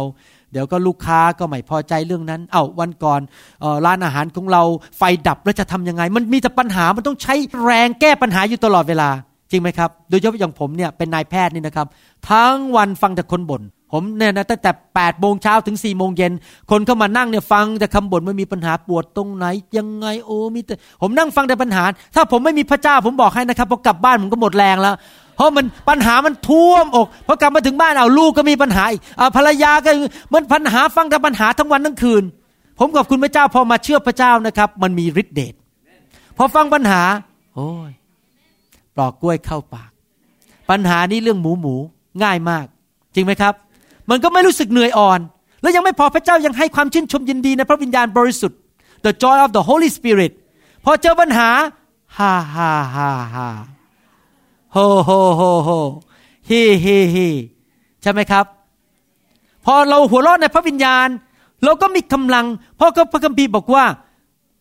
[0.55, 3.21] เดี๋ยวก็ลูกค้าก็ไม่พอใจเรื่องนั้น เอา้าวันก่อน
[3.63, 4.63] ออร้านอาหารของเรา
[4.99, 7.35] ไฟดับแล้วจะทํำยังไง มันมีแต่ปัญหามันต้องใช้
[7.65, 9.09] แรงแก้ปัญหาอยู่ตลอดเวลา
[9.51, 11.87] จริงไหมครับ โดยเฉพาะอย่างผมเนี่ยเป็นนายแพทย์นี่นะครับ
[12.31, 16.33] ทั้งวันฟังแต่คนบน่นผมเนี่ยนะตั้งแต่8ปดโมงเช้าถึง4ี่โมงเย็น
[16.71, 19.47] คนเข้ามานั่งเนี่ยฟังแต่คำบ่นไม่มีปัญหาปวดตรงไหน
[19.77, 21.85] ยังไงโอ้มีแต่ผมนั่งฟังแต่ปัญหา
[22.15, 24.95] ถ้าผมไม่มีพระเจ้าผมบอกให้นะครับพอกลับบ้านผมก็หมดแรงแล้ว
[25.37, 29.03] เพราะมันปัญหามันท่วมอกพอกลับมาถึงบ้านเอาลูกก็มีปัญหาอีก
[29.37, 29.91] ภรรยาก็
[30.33, 32.23] มันปัญหาฟังแต่ปัญหาทั้งวันทั้งคืน
[32.79, 35.55] ผมขอบคุณพระเจ้าพอมาเชื่อพระเจ้านะครับ มันมีฤทธิ์เดช
[36.37, 37.03] พอฟังปัญหา
[37.55, 37.93] โอ้ย
[38.97, 39.91] ปลอกกล้วยเข้าปาก
[40.71, 41.75] ปัญหานี้เรื่องหมูหมู
[42.23, 42.67] ง่ายมาก
[43.15, 43.55] จริงไหมครับ
[44.11, 45.21] มันก็ไม่รู้สึกเหนื่อยอ่อน
[45.63, 48.59] แล้วยังไม่พอพระเจ้ายังให้ความชื่นชมยินดีในพระวิญญาณบริสุทธิ์
[49.05, 50.33] the joy of the Holy Spirit
[50.85, 51.49] พอเจอปัญหา
[52.19, 53.49] ฮ่าฮ่าฮ่าฮ่า
[54.75, 55.71] โฮโฮโฮโฮ
[56.49, 57.29] ฮีฮีฮี
[58.03, 58.45] ใช่ไหมครับ
[59.65, 61.09] พอเราหัวเราะในพระวิญญาณ
[61.65, 62.47] เราก็มีกำลัง
[62.77, 63.85] เพราะพระคัมภีร์บอกว่า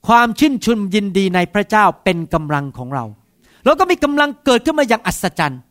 [0.08, 3.06] ความชื่นชมยินดีในพระเจ้าเป็นกำลังของเรา
[3.66, 5.62] เราก็มีกำลังเกิดขึ้นมาอย่างอัศจรรย์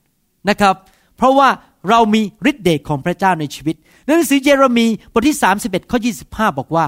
[0.49, 0.74] นะครับ
[1.16, 1.49] เพราะว่า
[1.88, 2.20] เรามี
[2.51, 6.86] ฤทธิ์เดชของพระเจ้าในชีวิตหนังสือเยเรมีบทที่ 31ข้อ25 บอกว่า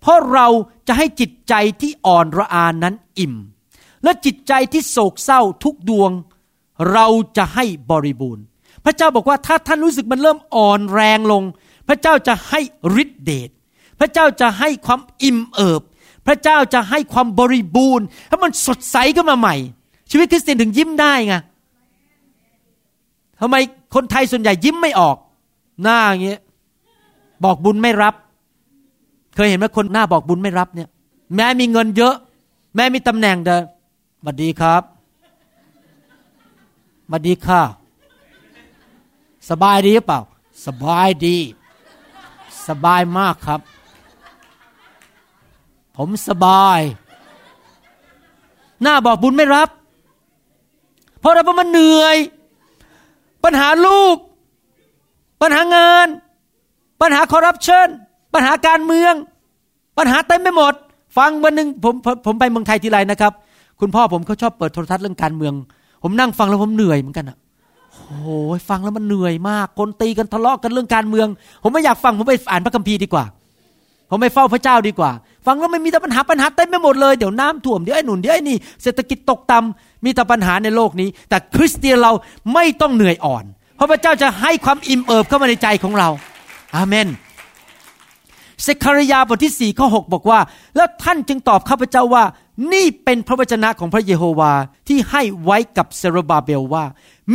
[0.00, 0.46] เพราะเรา
[0.88, 3.34] จะให้จิตใจที่อ่อนระอานั้นอิ่ม
[4.04, 6.10] และจิตใจที่โศกเศร้าทุกดวง
[6.92, 7.06] เรา
[7.36, 8.44] จะให้บริบูรณ์
[8.84, 11.42] พระเจ้าบอกว่าถ้าท่านรู้สึกมันเริ่มอ่อนแรงลง
[11.88, 12.60] พระเจ้าจะให้
[13.02, 13.50] ฤทธิเดช
[14.00, 15.82] พระเจ้าจะให้ความอิ่มเอิบ
[16.26, 19.56] พระเจ้าจะให้ความบริบูรณ์ให้มันสดใสขึ้นมาใหม่
[20.10, 21.34] ชีวิตคริสเตียนถึงยิ้มได้ไง
[23.40, 23.56] ทำไม
[23.94, 25.16] คนไทยส่วนใหญ่ยิ้มไม่ออก
[25.82, 26.40] หน้าอย่างเงี้ย
[27.44, 28.14] บอกบุญไม่รับ
[29.34, 30.88] เคยเห็นไหมคนหน้าบอกบุญไม่รับเนี่ย
[31.34, 32.14] แม้มีเงินเยอะ
[32.74, 33.62] แม้มีตำแหน่งเดิน
[34.20, 34.82] สวัสดีครับ
[37.12, 37.62] มาดีค่ะ
[39.50, 40.20] สบายดีหรือเปล่า
[40.66, 41.36] สบายดี
[42.68, 43.60] สบายมากครับ
[45.96, 46.80] ผมสบาย
[48.82, 49.68] หน้าบอกบุญไม่รับ
[51.18, 52.16] เพราะอะไรเพราะมันเหนื่อย
[53.44, 54.16] ปัญหาลูก
[55.42, 56.06] ปัญหางาน
[57.00, 57.88] ปัญหาคอร์รัปชัน
[58.34, 59.14] ปัญหาการเมือง
[59.98, 60.74] ปัญหาเต็มไปหมด
[61.16, 61.94] ฟังวันหนึ่งผม
[62.26, 63.32] ผมไปเมืองไทยทีไรนะครับ
[63.80, 65.54] คุณพ่อผมเขาชอบเปิดโทรทัศน์เรื่องการเมือง
[66.02, 67.36] ผมนั่งฟังแล้วผมเหนื่อยเหมือนกันอะ
[68.08, 71.28] โอ้ยฟังแล้วมันเหนื่อยมาก คนตีกันทะเลาะกันเรื่องการเมือง
[71.62, 73.24] ผมไม่อยากฟังผมไปอ่านพระคัมภีร์ดีกว่า
[74.10, 75.10] ผมไปเฝ้าพระเจ้าดีกว่า
[75.46, 82.12] ฟังแล้วไม่มีแต่ปัญหาปัญหาเต็มไปหมดเลย เดี๋ยวน้ำท่วมเดี๋ยวไอ้หนุนเดี๋ยวไอ้นี่เศรษฐกิจตกต่ำมีแต่ปัญหาในโลกนี้ แต่คริสเตียนเรา
[82.54, 83.44] ไม่ต้องเหนื่อยอ่อน
[83.76, 86.08] เพราะพระเจ้าจะให้ความอิ่มเอิบเข้ามาในใจของเรา
[86.76, 87.08] อาเมน
[88.62, 90.38] เซคารยาบทที่สี่ข้อหบอกว่า
[90.76, 92.24] แล้วท่านจึงตอบข้าพเจ้าว่า
[92.72, 94.52] นี่เป็นพระวจนะของพระเยโฮวา
[94.88, 96.84] ที่ให้ไว้กับเซรบาเบลว่า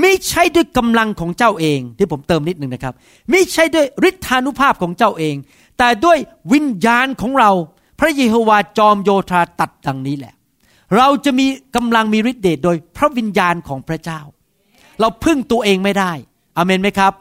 [0.01, 2.93] ไม่ใช่ด้วยกำลังของเจ้าเอง ที่ผมเติมนิดหนึ่งนะครับ
[3.31, 5.35] ไม่ใช่ด้วยฤทธานุภาพของเจ้าเอง
[5.77, 6.17] แต่ด้วย
[6.53, 7.51] วิญญาณของเรา
[7.99, 10.33] พระเยโฮวาจอมโยธาตัดดังนี้แหละ
[10.97, 14.19] เราจะมีกำลังมีฤทธิ์เดชโดยพระวิญญาณของพระเจ้า
[14.99, 16.11] เราพึ่งตัวเองไม่ได้
[16.57, 17.13] อเมนไหมครับ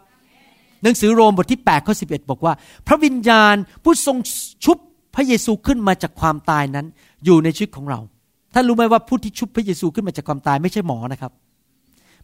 [0.82, 2.52] หนังสือโรมบทที่8ข้อ11บอกว่า
[2.86, 4.16] พระวิญญาณผู้ทรง
[4.64, 4.78] ชุบ
[5.14, 6.86] พระเยซูขึ้นมาจากความตายนั้น
[7.26, 8.00] อยู่ในชีวิตของเรา
[8.54, 11.32] ท่านรู้ไหมว่าผู้ที่ชุบพระเยซูขึ้นมาจากความตายไม่ใช่หมอนะครับ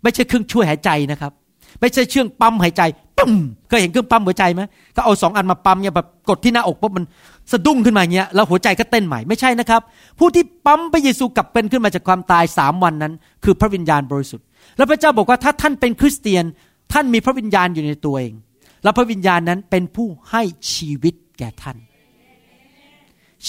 [0.03, 1.33] ไม่ใช่เครื่องช่วยหายใจนะครับ
[1.81, 2.83] ไม่ใช่เครื่องปั๊มหายใจ
[3.19, 3.33] ปั๊ม
[3.69, 4.63] เคยเห็นเครื่องปั๊มหัวใจไหม
[4.97, 7.05] ก็เอาสองอันมาปั๊มเนี่ยแบบกดที่หน้าอกปุ๊บมัน
[7.53, 9.81] สะดุ้งขึ้นมาเงี้ยแล้วหัวใจก็เต้นใหม่ไม่ใช่นะครับ
[10.19, 13.13] ผู้ที่ปั๊มพระเยซูกลับเป็นขึ้นมาจากความตายสามวันนั้น
[13.45, 14.47] คือพระวิญญาณบริสุทธิ์
[14.77, 16.45] แล้วพระเจ้าบอกว่าถ้าท่านเป็นคริสเตียน
[16.93, 18.35] ท่านมีพระวิญญาณอยู่ในตัวเอง
[18.83, 20.43] แล้วพระวิญญาณนั้นเป็นผู้ให้
[20.73, 21.77] ชีวิตแก่ท่าน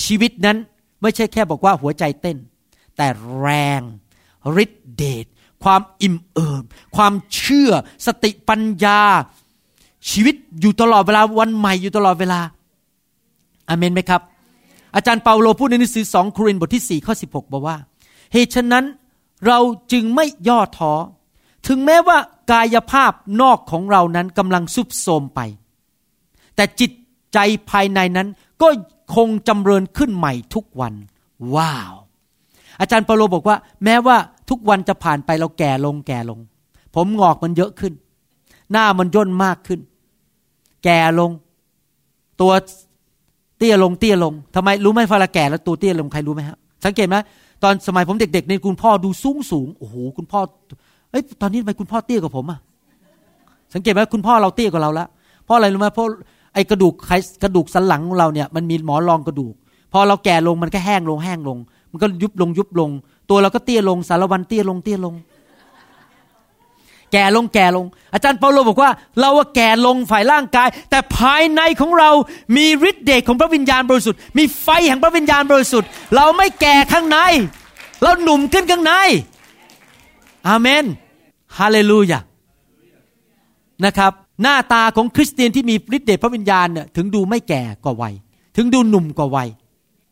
[0.03, 0.57] ชีวิตนั้น
[1.03, 2.37] ไม่ใช่แค่บอกว่าหัวใจเต้น
[2.97, 3.07] แต่
[3.39, 3.49] แร
[3.79, 3.81] ง
[4.63, 5.25] ฤทธิเดช
[5.63, 6.63] ความอิ่มเอิบ
[6.95, 7.71] ความเชื่อ
[8.05, 9.01] สติปัญญา
[10.09, 12.39] ชีวิตอยู่ตลอดเวลาวันใหม่อยู่ตลอดเวลา
[13.69, 14.21] อเมนไหมครับ
[14.95, 17.77] อาจารย์เปาโลพูดในหนังสือสองโครินธ์บทที่ 4 ข้อ 16 บอกว่า
[18.33, 18.85] เหตุฉะนั้น
[19.47, 19.59] เรา
[19.91, 20.93] จึงไม่ย่อท้อ
[21.67, 22.17] ถึงแม้ว่า
[22.51, 25.39] กายภาพนอกของเรานั้นกำลังสุบโทมไป
[26.55, 26.91] แต่จิต
[27.33, 27.37] ใจ
[27.69, 28.27] ภายในนั้น
[28.61, 28.67] ก็
[29.15, 30.93] คงจำเริญขึ้นใหม่ทุกวัน
[31.55, 31.93] ว้าว
[32.79, 34.17] อาจารย์เปาโลบอกว่า แม้ว่า
[34.49, 36.39] ทุกวันจะผ่านไปเราแก่ลงแก่ลง
[36.95, 37.93] ผมงอกมันเยอะขึ้น
[38.71, 39.79] หน้ามันย่นมากขึ้น
[40.83, 41.31] แก่ลง
[42.41, 42.51] ตัว
[43.57, 47.15] เตี้ยลงเตี้ยลงทำไมรู้ไหมพอเราแก่แล้วตัวเตี้ยลงใครรู้ไหมครับสังเกตไหม
[47.63, 50.39] ตอนสมัยผมเด็กๆในคุณพ่อดูสูงสูงโอ้โหคุณพ่อ
[51.11, 52.59] เอ้ยตอนนี้ทำไมคุณพ่อเตี้ยกว่าผมอะ
[53.73, 55.07] สังเกตไหมคุณพ่อเราเตี้ยกว่าเราแล้ว
[55.45, 56.07] เพราะอะไรรู้ไหมเพราะ
[56.53, 57.11] ไอกระดูกไข
[57.43, 59.53] กระดูกสันหลังของเราเนี่ยมันมีหมอรองกระดูก
[59.93, 61.57] พอเราแก่ลงมันก็แห้งลงแห้งลง
[61.91, 62.89] มันก็ยุบลงยุบลง
[63.29, 65.15] ตัวเราก็เตี้ยลงสารวันเตี้ยลงเตี้ยลง
[67.11, 72.09] แก่ลงแก่ลง อาจารย์เปาโลบอกว่า เราว่าแก่ลงฝ่ายร่างกาย แต่ภายในของเรา
[72.55, 77.17] มีฤทธิ์เดชของพระวิญญาณบริสุทธิ์มีไฟแห่งพระวิญญาณบริสุทธิ์ เราไม่แก่ข้างใน
[78.01, 78.93] เราหนุ่มขึ้นข้างใน
[80.47, 80.85] อาเมน
[81.57, 82.19] ฮาเลลูยา
[83.85, 84.13] นะครับ
[84.43, 88.13] หน้าตาของคริสเตียนที่มีฤทธิ์เดชพระวิญญาณเนี่ยถึงดูไม่แก่กว่าวัย
[88.57, 89.49] ถึงดูหนุ่มกว่าวัย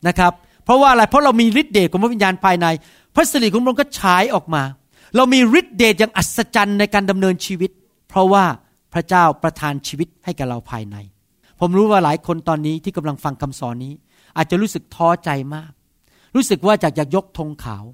[0.08, 0.32] นะครับ
[0.64, 2.66] เพราะว่าอะไรเพราะเรามีฤทธิ์เดชของพระวิญญาณภายใน
[3.14, 4.62] พระสิริของพระองค์ก็ฉายออกมา
[5.16, 7.70] เรามีฤทธิ์เดชอย่างอัศจรรย์ในการดำเนินชีวิต
[8.08, 8.44] เพราะว่า
[8.92, 10.96] พระเจ้าประทานชีวิตให้กับเราภายใน
[11.60, 13.92] ผมรู้ว่าหลายคนตอนนี้ที่กำลังฟังคำสอนนี้
[14.36, 15.70] อาจจะรู้สึกท้อใจมาก
[16.34, 17.84] รู้สึกว่าอยากจะยกธงขาว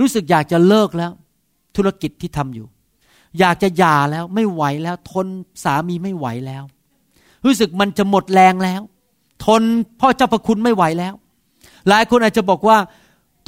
[0.00, 1.12] รู้สึกอยากจะเลิกแล้ว
[1.76, 2.66] ธุรกิจที่ทำอยู่
[3.38, 5.26] อยากจะหย่าแล้วไม่ไหวแล้ว ทน
[5.64, 6.62] สามีไม่ไหวแล้ว
[7.44, 8.80] รู้สึกมันจะหมดแรงแล้ว
[9.46, 9.62] ทน
[10.00, 11.14] พ่อเจ้าประคุณไม่ไหวแล้ว
[11.88, 12.78] หลายคนอาจจะบอกว่า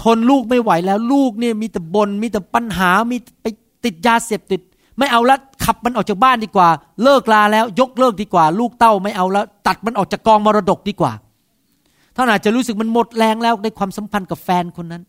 [0.02, 3.46] ทนลูกไม่ไหวแล้ว ลูกเนี่ยมีแต่บนมีแต่ปัญหามีไป
[3.84, 4.60] ติดยาเสพติด
[4.98, 6.68] ไม่เอาละขับมันออกจากบ้านดีกว่า
[7.02, 11.12] เลิกลาแล้ว ยกเลิกดีกว่า ลูกเต้าไม่เอาแล้ว ตัดมันออกจากกองมรดกดีกว่า
[12.16, 15.02] ท่านอาจจะรู้สึกมันหมดแรงแล้วในความสัมพันธ์กับแฟนคนนั้น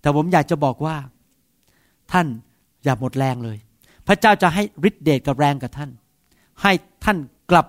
[0.00, 0.96] แต่ผมอยากจะบอกว่า
[2.12, 2.26] ท่าน
[2.84, 3.58] อย่าหมดแรงเลย
[4.06, 5.90] พระเจ้าจะให้ฤทธิเดชกับแรงกับท่าน
[6.62, 6.72] ให้
[7.04, 7.18] ท่าน
[7.50, 7.66] กลับ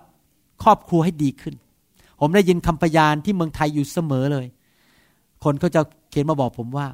[0.63, 1.55] ครอบครัวให้ดีขึ้น
[2.19, 4.45] ผมได้ยินคำพยานที่เมืองไทยอยู่เสมอเลย
[5.43, 6.87] คนเขาจะเขียนมาบอกผมว่า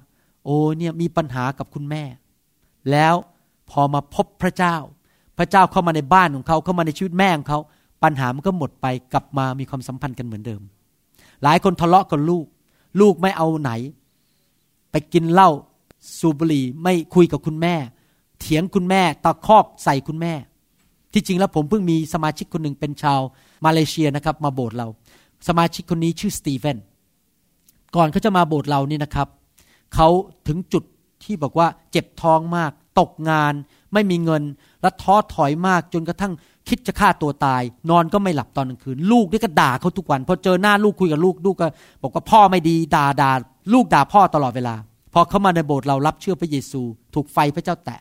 [0.45, 2.03] โอ้เนี่ยมีปัญหากับคุณแม่
[2.91, 3.15] แล้ว
[3.69, 4.75] พอมาพบพระเจ้า
[5.38, 7.59] พระเจ้าเข้ามาในบ้านของเขาเข้ามาในชีวิตแม่ของเขา
[8.03, 10.61] ปัญหามันก็หมดไปกลับมามีความสัมพันธ์กันเหมือนเดิม
[11.43, 12.45] หลายคนทะเลาะกับลูก
[12.99, 13.71] ลูกไม่เอาไหน
[14.91, 15.49] ไปกินเหล้า
[16.19, 17.75] สูบบุหรี่ไม่คุยกับคุณแม่
[18.39, 20.33] เถียงคุณแม่ตะคอกใส่คุณแม่
[21.13, 23.19] ที่จริงแล้วผมเพิ่งมีสมาชิกคนหนึ่งเป็นชาว
[23.65, 24.88] มาเลเซียนะครับ มาโบสถ์เรา
[25.47, 26.77] สมาชิกคนนี้ชื่อสตีเฟน
[27.95, 29.27] ก่อนเขาจะมาโบสถ์เรานี่นะครับ
[29.95, 30.07] เขา
[30.47, 30.83] ถึงจุด
[31.23, 33.53] ที่บอกว่าเจ็บท้องมาก ตกงาน
[33.93, 34.43] ไม่มีเงิน
[34.81, 36.33] และท้อถอยมากจนกระทั่ง
[36.67, 41.67] คิดจะฆ่าตัวตาย นอนก็ไม่หลับตอนกลางคืน ลูกนี่ก็ด่าเขาทุกวันพอเจอหน้าลูกคุยกับลูกลูกก็
[42.01, 43.31] บอกว่าพ่อไม่ดีด่าด่า
[43.73, 44.75] ลูกด่าพ่อตลอดเวลา
[45.13, 46.81] พอเขามาในโบสถ์เรารับเชื่อพระเยซู
[47.13, 47.99] ถูกไฟพระเจ้าแตะ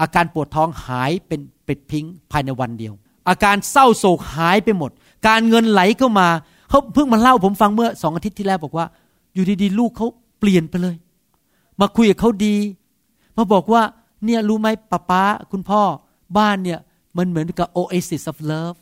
[0.00, 2.94] อาการปวดท้องหายเป็นปิดพิงภายในวันเดียว
[3.28, 4.90] อาการเศร้าโศกหายไปหมด
[5.28, 6.28] การเงินไหลเข้ามา
[6.68, 8.86] เขาเพิ่งมาเล่าผมฟังเมื่อสองอาทิตย์ที่แล้วบอกว่า
[9.34, 10.06] อยู่ดีๆ ลูกเขา
[10.38, 10.96] เปลี่ยนไปเลย
[11.80, 12.56] มาคุยกับเขาดี
[13.36, 13.82] มาบอกว่า
[14.24, 15.22] เนี่ยรู้ไหมป้าป้า
[15.52, 15.82] คุณพ่อ
[16.38, 16.78] บ้านเนี่ย
[17.16, 18.76] มันเหมือนกับ oasis of love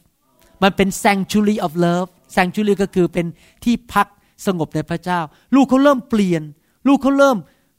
[0.63, 3.27] มันเป็น sanctuary of love sanctuary ก็คือเป็น
[3.65, 4.07] ที่พัก
[4.47, 5.21] สงบในพระเจ้า
[5.55, 6.43] ลูกเขาเริ่มเปลี่ยน
[6.89, 7.37] ลูกเขาเริ่ม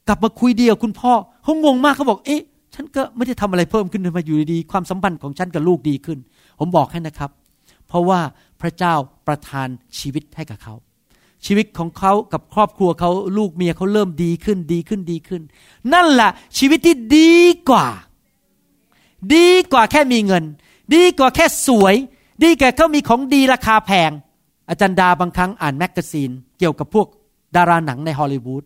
[0.08, 1.12] กลับมาคุยเดียวคุณพ่อ
[1.42, 2.42] เขางงมากเขาบอกเอ๊ะ
[2.74, 6.18] ฉันก็ไม่ได้ทำอะไรเพิ่มขึ้นมาอยู่ดีๆความสัมพันธ์ของฉันกับลูกดีขึ้น
[6.58, 7.30] ผมบอกให้นะครับ
[7.88, 8.20] เพราะว่า
[8.60, 8.94] พระเจ้า
[9.26, 9.68] ประทาน
[9.98, 10.74] ชีวิตให้กับเขา
[11.46, 15.42] ชีวิตของเขากับครอบครัวเขาลูกเมียเขาเริ่มดีขึ้นดีขึ้นดีขึ้น
[15.92, 17.34] นั่นแหละชีวิตที่ดี
[17.70, 17.86] กว่า
[19.34, 20.44] ดีกว่าแค่มีเงิน
[20.94, 21.94] ดีกว่าแค่สวย
[22.44, 24.10] ดีกว่าเขามีของดีราคาแพง
[24.68, 27.06] อาจารย์ดาบางครั้งอ่าน magazine เกี่ยวกับพวก
[27.56, 28.64] ดาราหนังในฮอลลีวูด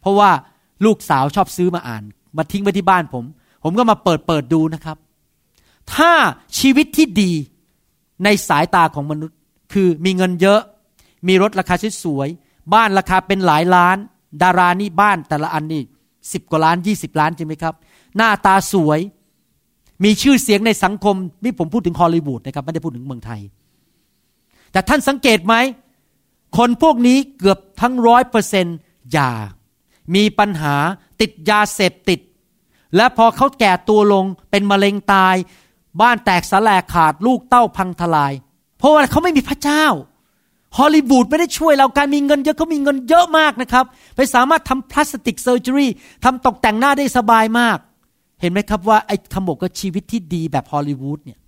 [0.00, 0.30] เพราะว่า
[0.84, 2.02] ลูกสาวชอบซื้อมาอ่าน
[2.36, 3.24] มาทิ้งไว้ที่บ้านผม
[3.62, 4.96] ผมก็มาเปิดเปิดดูนะครับ
[5.94, 6.12] ถ้า
[6.58, 7.32] ชีวิตที่ดี
[8.24, 9.36] ในสายตาของมนุษย์
[9.72, 10.60] คือมีเงินเยอะ
[11.28, 12.28] มีรถราคาสวย
[12.74, 13.96] บ้านราคาเป็นหลายล้าน
[14.42, 15.82] ดารานี่บ้านแต่ละอันนี่
[16.32, 17.74] สิบกว่าล้านยี่สิบล้านใช่ไหมครับ
[18.16, 19.00] หน้าตาสวย
[20.04, 23.40] มีชื่อเสียงในสังคมนี่ผมพูดถึงฮอลลีวูดนะครับไม่ได้พูดถึงเมืองไทย
[24.72, 25.54] แต่ท่านสังเกตไหม
[26.56, 28.76] คนพวกนี้เกือบทั้งร้อยเปอร์เซ็นต์
[29.16, 29.30] ยา
[30.14, 30.74] มีปัญหา
[31.20, 32.20] ติดยาเสพติด
[32.96, 35.36] และพอเขาแก่ตัวลงเป็นมะเร็งตาย
[36.00, 38.32] บ้านแตกสลายขาดลูกเต้าพังทลาย
[38.78, 39.84] เพราะว่าเขาไม่มีพระเจ้า
[40.78, 43.84] ฮอลลีวูดไม่ได้ช่วยเราการมีเงินเยอะเขามีเงินเยอะมากนะครับ
[44.16, 45.90] ไปสามารถทำ plastic surgery
[46.24, 47.78] ทำตกแต่งหน้าได้สบายมาก
[48.40, 51.38] เห็นไหมครับว่าไอ้คำบอกว่าชีวิตที่ดีแบบฮอลลีวูดเนี่ย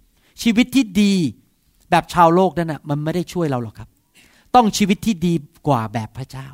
[0.42, 1.12] ชีวิตที่ดี
[1.90, 3.88] แบบชาวโลกนั่นนะมันไม่ได้ช่วยเราหรอกครับ
[4.54, 5.34] ต้องชีวิตที่ดี
[5.66, 6.48] กว่าแบบพระเจ้า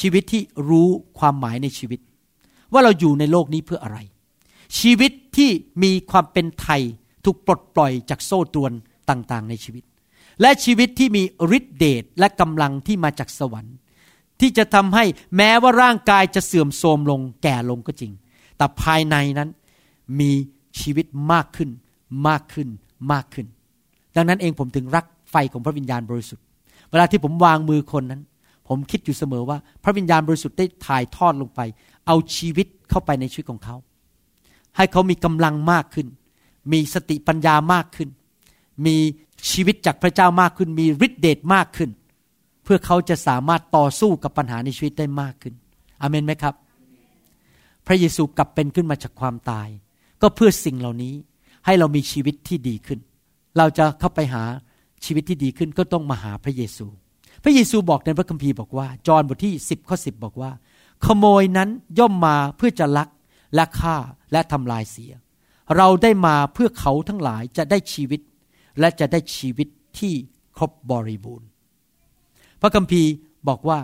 [0.00, 2.00] ชีวิตที่รู้ความหมายในชีวิต
[2.72, 3.98] ว่าเราอยู่ในโลกนี้เพื่ออะไร
[4.78, 5.50] ชีวิตที่
[5.82, 6.82] มีความเป็นไท
[7.24, 8.72] ถูกปลดปล่อยจากโซ่ตรวน
[9.10, 9.84] ต่างๆ ในชีวิต
[10.40, 11.22] และชีวิตที่มี
[11.56, 13.76] ฤทธิเดชและกำลังที่มาจากสวรรค์
[14.40, 15.04] ที่จะทำให้
[15.36, 18.12] แม้ว่าร่างกายจะเสื่อมโทรมลงแก่ลงก็จริง
[18.56, 19.48] แต่ภายในนั้น
[20.20, 20.30] มี
[20.80, 21.70] ชีวิตมากขึ้น
[22.28, 22.68] มากขึ้น
[23.12, 23.46] มากขึ้น
[24.16, 26.44] ดังนั้นเองผมถึงรักไฟของพระวิญญาณบริสุทธิ์
[26.90, 28.22] เวลาที่ผมวางมือคนนั้น
[28.68, 31.60] ผมคิดอยู่เสมอว่าพระวิญญาณบริสุทธิ์ได้ถ่ายทอดลงไป
[32.06, 33.76] เอาชีวิตเข้าไปในชีวิตของเขา
[34.76, 36.06] ให้เขามีกำลังมากขึ้น
[36.72, 38.08] มีสติปัญญามากขึ้น
[38.86, 38.96] มี
[39.50, 41.90] ชีวิตจากพระเจ้ามากขึ้น มีฤทธิเดชมากขึ้น
[42.64, 45.54] เพื่อเขาจะสามารถต่อสู้กับปัญหาในชีวิตได้มากขึ้น
[46.00, 46.54] อเมนไหมครับ
[47.86, 49.68] พระเยซูกลับเป็นขึ้นมาจากความตาย
[50.22, 51.14] ก็เพื่อสิ่งเหล่านี้
[51.66, 52.98] ให้เรามีชีวิตที่ดีขึ้น
[53.58, 54.42] เราจะเข้าไปหา
[55.04, 56.86] ชีวิตที่ดีขึ้นก็ต้องมาหาพระเยซู
[57.42, 60.50] พระเยซูบอกในพระคัมภีร์บอกว่า จอห์นบทที่ 10ข้อ10 บอกว่า
[61.04, 61.68] ขโมยนั้น
[61.98, 63.08] ย่อมมาเพื่อจะลัก
[63.54, 63.96] และฆ่า
[64.32, 65.12] และทำลายเสีย
[65.76, 68.20] เราได้มาเพื่อเขาทั้งหลายจะได้ชีวิต
[68.80, 70.14] และจะได้ชีวิตที่
[70.56, 71.48] ครบบริบูรณ์
[72.60, 73.10] พระคัมภีร์
[73.48, 73.78] บอกว่า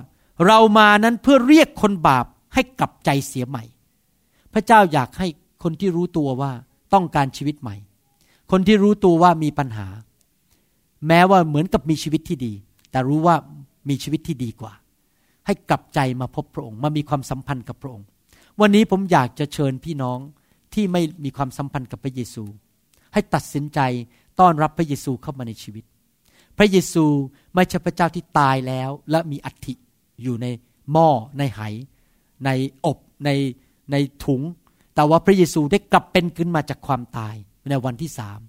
[0.47, 3.65] เรามานั้นเพื่อเรียกคนบาปให้กลับใจเสียใหม่
[4.53, 5.29] พระเจ้าอยากให้
[5.63, 6.53] คนที่รู้ตัวว่า
[6.95, 7.77] ต้องการชีวิตใหม่
[8.51, 9.87] คนที่รู้ตัวว่ามีปัญหา
[11.07, 12.53] แม้ว่าเหมือนกับมีชีวิตที่ดี
[12.91, 13.37] แต่รู้ว่า
[13.89, 14.73] มีชีวิตที่ดีกว่า
[15.47, 18.07] ให้กลับใจมาพบพระองค์ มามีความสัมพันธ์กับพระองค์
[18.61, 20.19] วันนี้ผมอยากจะเชิญพี่น้อง
[20.75, 22.45] ที่ไม่มีความสัมพันธ์กับพระเยซู
[23.13, 23.81] ให้ตัดสินใจ
[24.41, 25.85] ต้อนรับพระเยซูเข้ามาในชีวิต
[26.59, 27.05] พระเยซู
[27.55, 29.75] ไม่ใช่พระเจ้าที่ตายแล้ว และมีอัฐิ
[30.23, 30.47] อยู่ใน
[30.93, 31.61] หม้อในไห
[32.45, 32.51] ใน
[32.87, 33.31] อบใน
[33.93, 34.43] ในถุง
[34.95, 37.35] แต่ว่าพระเยซูได้กลับเป็นขึ้นมาจากความตาย
[37.69, 38.41] ในวันที่สาม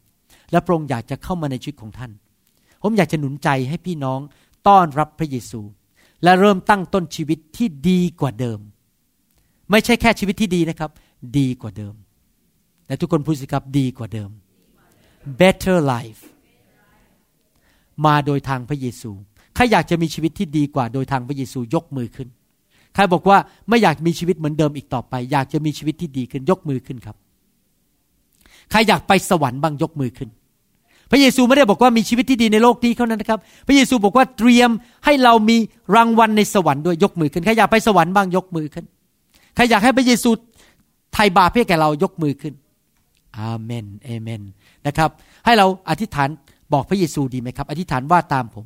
[0.52, 2.12] และพระองค์อยากจะเข้ามาในชีวิตของท่าน
[2.82, 4.20] ผมอยากจะหนุนใจให้พี่น้อง
[4.68, 5.62] ต้อนรับพระเยซู
[6.24, 8.60] และเริ่มตั้งต้นชีวิตที่ดีกว่าเดิม
[9.72, 10.92] ไม่ใช่แค่ชีวิตที่ดีนะครับ
[11.38, 11.94] ดีกว่าเดิม
[12.86, 14.30] แต่ทุกคนพูดสิครับดีกว่าเดิม
[15.40, 16.22] better life
[18.06, 19.12] มาโดยทางพระเยซู
[19.56, 22.28] ใครอยากจะมีชีวิตที่ดีกว่าโดยทางพระเยซูยกมือขึ้น
[22.96, 23.38] ใครบอกว่า
[23.70, 27.16] ไม่อยากมีชีวิตเหมือนเดิมอีกต่อไป อยากจะมีชีวิตที่ดีขึ้นยกมือขึ้นครับ
[28.72, 30.30] ใครอยากไปสวรรค์บ้างยกมือขึ้น
[31.12, 34.70] พระเยซูไม่ได้บอกว่ามีชีวิตที่ดีในโลกนี้เท่านั้นนะครับ พระเยซูบอกว่าเตรียม
[35.06, 35.58] ให้เรามี
[35.96, 38.86] รางวัลในสวรรค์ด้วยยกมือขึ้น ใครอยากไปสวรรค์บ้างยกมือขึ้น
[39.62, 40.30] ครอยากให้พระเยซู
[41.14, 42.54] ไถ่บาปให้แก่เรายกมือขึ้น
[43.38, 44.42] อาเมนเอเมน
[44.88, 45.10] นะครับ
[45.46, 46.30] ให้เราอธิษฐาน
[46.74, 48.66] บอกพระเยซูดีไหมครับ อธิษฐานว่าตามผม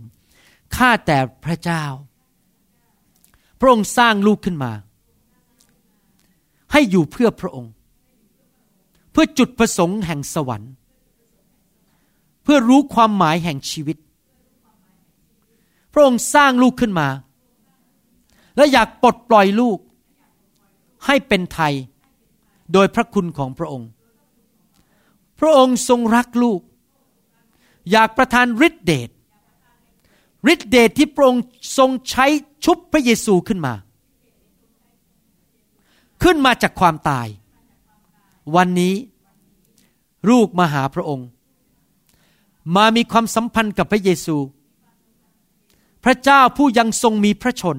[0.75, 1.83] ข้าแต่พระเจ้า
[3.59, 4.71] พระองค์สร้างลูกขึ้นมา
[6.71, 7.71] ให้อยู่เพื่อพระองค์
[9.11, 10.71] เพื่อจุดประสงค์แห่งสวรรค์
[12.43, 13.97] เพื่อรู้ความหมายแห่งชีวิต
[15.93, 17.07] พระองค์สร้างลูกขึ้นมา
[18.57, 19.79] และอยากปลดปล่อยลูก
[21.05, 21.73] ให้เป็นไทย
[22.73, 23.89] โดยพระคุณของพระองค์
[25.39, 26.61] พระองค์ทรงรักลูก
[27.91, 29.09] อยากประทานฤทธิเดช
[30.53, 31.43] ฤทธิเดชที่พระองค์
[31.77, 32.25] ทรงใช้
[32.65, 33.73] ชุบพระเยซูขึ้นมา
[36.23, 37.27] ขึ้นมาจากความตาย
[38.55, 38.93] วันนี้
[40.29, 41.27] ลูกมาหาพระองค์
[42.75, 44.37] มามีความสัมพันธ์กับพระเยซู
[46.03, 47.77] พระเจ้าผู้ยังทรงมีพระชน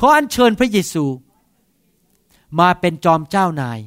[0.00, 1.04] ขออัญเชิญพระเยซู
[2.58, 3.78] มาเป็นจอมเจ้านาย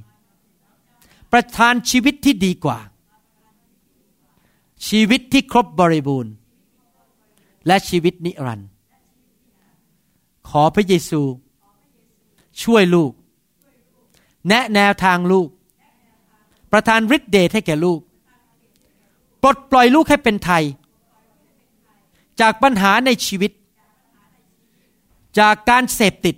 [1.31, 2.79] ประทานชีวิตที่ดีกว่า
[4.87, 6.33] ชีวิตที่ครบบริบูรณ์
[7.67, 8.69] และชีวิตนิรันดร์
[10.49, 11.21] ขอพระเยซู
[12.63, 13.11] ช่วยลูก
[14.47, 15.49] แนะแนวทางลูก
[16.71, 17.99] ประทานฤทธิเดชให้แก่ลูก
[19.41, 20.63] ปลดปล่อยลูกให้เป็นไทย
[22.39, 23.51] จากปัญหาในชีวิต
[25.39, 26.35] จากการเสพติด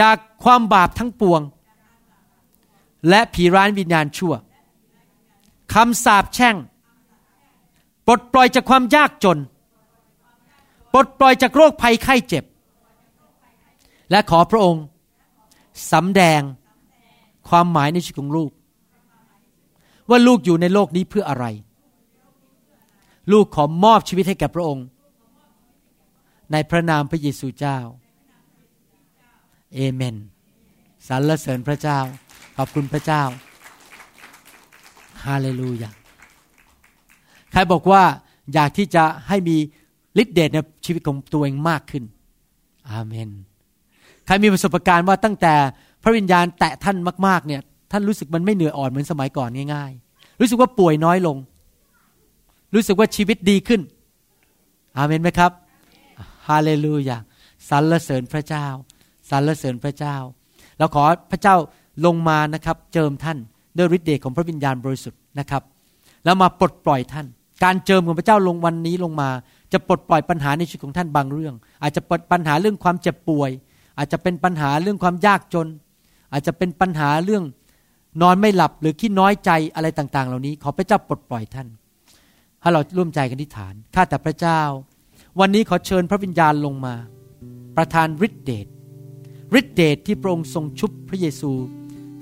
[0.00, 1.40] จากความบาปทั้งปวง
[3.08, 4.34] และผีร้ายวิญญาณชั่ว
[5.74, 6.56] คำสาปแช่ง
[8.06, 9.38] ปลดปล่อยจากความยากจน
[10.92, 12.44] ปลดปล่อยจากโรคภัยไข้เจ็บ
[14.10, 14.84] และขอพระองค์
[15.92, 16.40] สำแดง
[17.48, 18.50] ความหมายในชีวิตของลูก
[20.08, 21.46] ว่าลูกอยู่ในโลกนี้เพื่ออะไร
[23.32, 24.86] ลูกขอมอบชีวิตให้แก่พระองค์
[26.52, 27.78] ในพระนามพระเยซูเจ้า
[29.74, 30.16] เอเมน
[31.08, 31.98] สรรเสริญพระเจ้า
[32.56, 33.22] ขอบคุณพระเจ้า
[35.24, 35.90] ฮาเลลูยา
[37.52, 38.02] ใครบอกว่า
[38.54, 39.56] อยากที่จะให้มี
[40.22, 42.04] ฤทธิเดชในชีวิตของตัวเองมากขึ้น
[42.90, 43.28] อาเมน
[44.26, 45.54] ใครมีประสบการณ์ว่าตั้งแต่
[46.02, 46.96] พระวิญญาณแตะท่าน
[47.26, 47.60] มากๆเนี่ย
[47.92, 51.36] ท่านรู้สึกมันไม่เหนื่อยอ่อนเหมือนสมัยก่อนง่าย ๆ รู้สึกว่าป่วยน้อยลง
[52.74, 53.80] รู้สึกว่าชีวิตดีขึ้น
[54.96, 55.52] อาเมนไหมครับ
[56.48, 57.18] ฮาเลลูยา
[57.68, 58.66] สรรเสริญพระเจ้า
[59.30, 60.16] สรรเสริญพระเจ้า
[60.78, 61.56] เราขอพระเจ้า
[62.06, 63.38] ลงมานะครับเจิมท่าน
[63.76, 65.62] ด้วยฤทธิ์เดชของพระวิญญาณบริสุทธิ์นะครับ
[66.24, 67.26] แล้วมาปลดปล่อยท่าน
[67.64, 69.30] การเจิมของพระเจ้าลงวันนี้ลงมา
[69.72, 73.50] จะปลดปล่อยปัญหาในชีวิตของท่านบางเรื่อง อาจจะปลดปัญหาเรื่องความเจ็บป่วย
[73.98, 75.66] อาจจะเป็นปัญหาเรื่องความยากจน
[76.32, 77.44] อาจจะเป็นปัญหาเรื่อง
[78.22, 81.68] นอนไม่หลับหรือขี้น้อยใจอะไรต่างๆ เหล่านี้ ขอพระเจ้าปลดปล่อยท่าน
[82.60, 84.60] ให้เราร่วมใจกันที่ฐานข้าแต่พระเจ้า
[85.40, 86.94] วันนี้ขอเชิญพระวิญญาณลงมา
[87.76, 88.66] ประทานฤทธิเดช
[89.60, 91.52] ฤทธิเดชที่พระองค์ทรงชุบพระเยซู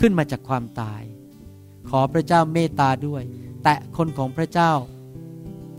[0.00, 1.02] ขึ้นมาจากความตาย
[1.88, 3.22] ขอพระเจ้าเมตตาด้วย
[3.64, 4.72] แตะคนของพระเจ้า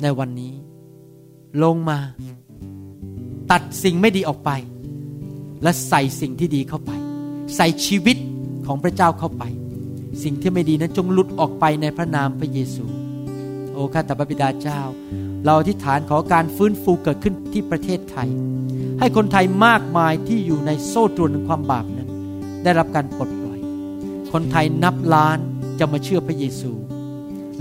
[0.01, 0.53] ในวันนี้
[1.63, 1.99] ลงมา
[3.51, 4.51] ตัดสิ่งไม่ดีออกไป
[5.63, 6.91] และใส่สิ่งที่ดีเข้าไป
[7.55, 8.17] ใส่ชีวิต
[8.67, 9.43] ของพระเจ้าเข้าไป
[10.23, 12.85] สิ่งที่ไม่ดีนั้นจงหลุดออกไปในพระนามพระเยซู
[13.71, 14.81] โอ้ข้าแต่พระบิดาเจ้า
[15.45, 18.29] เราอธิษฐานขอการฟื้นฟูเกิดขึ้นที่ประเทศไทย
[18.99, 22.09] ให้คนไทยมากมายที่อยู่ในโซ่ตรวนของความบาปนั้น
[22.63, 23.59] ได้รับการปลดปล่อย
[24.31, 25.37] คนไทยนับล้าน
[25.79, 26.71] จะมาเชื่อพระเยซู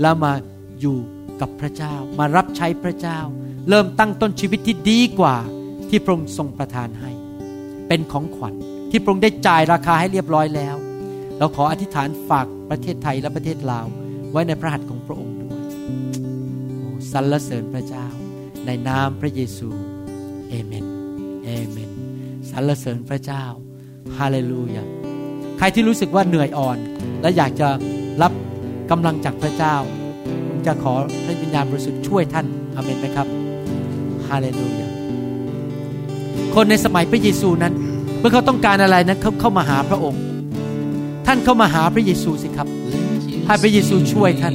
[0.01, 0.31] แล้วมา
[0.81, 0.97] อยู่
[1.41, 3.19] กับพระเจ้า มารับใช้พระเจ้า
[3.69, 5.35] เริ่มตั้งต้นชีวิตที่ดีกว่า
[5.89, 7.11] ที่พระองค์ทรงประทานให้
[7.87, 8.53] เป็นของขวัญ
[8.91, 10.75] ที่พระองค์ได้จ่ายราคาให้เรียบร้อยแล้ว
[11.37, 13.87] เราขออธิษฐานฝากประเทศไทยและประเทศลาว
[14.31, 15.63] ไว้ในพระหัตถ์ของพระองค์ด้วย
[17.11, 18.07] สรรเสริญพระเจ้า
[18.65, 19.69] ในนามพระเยซู
[20.49, 20.94] เอเมน
[21.45, 21.89] เอเมน
[22.49, 23.43] สรรเสริญพระเจ้า
[24.17, 24.83] ฮาเลลูยา
[25.57, 26.77] ใครที่รู้สึกว่าเหนื่อยอ่อน
[27.21, 27.67] และอยากจะ
[28.21, 28.31] รับ
[28.91, 29.75] กำลังจากพระเจ้า
[30.47, 30.93] ผมจะขอ
[31.25, 33.27] พระวิญญาณบริสุทธิ์ช่วยท่านอเมนไหมครับ
[34.27, 34.87] ฮาเลลูยา
[36.55, 37.73] คนในสมัยพระเยซูนั้น
[38.19, 40.21] เมื่อเขาต้องการอะไรนั้นเขาเข้ามาหาพระองค์
[41.27, 42.67] ท่านเข้ามาหาพระเยซูสิครับ
[43.45, 44.53] ให้พระเยซูช่วยท่าน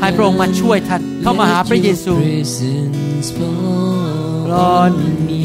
[0.00, 2.14] ให้พระองค์มาช่วยท่าน เข้ามาหาพระเยซู
[4.52, 4.92] ร้อน
[5.28, 5.42] มี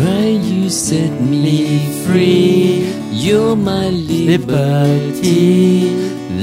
[0.00, 2.88] Cry, you set me free.
[3.10, 5.90] You're my liberty.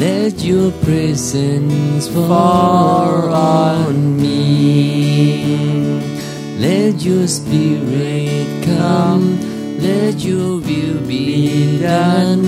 [0.05, 5.99] Let your presence fall on me.
[6.59, 9.39] Let your spirit come.
[9.79, 12.43] Let your will be done.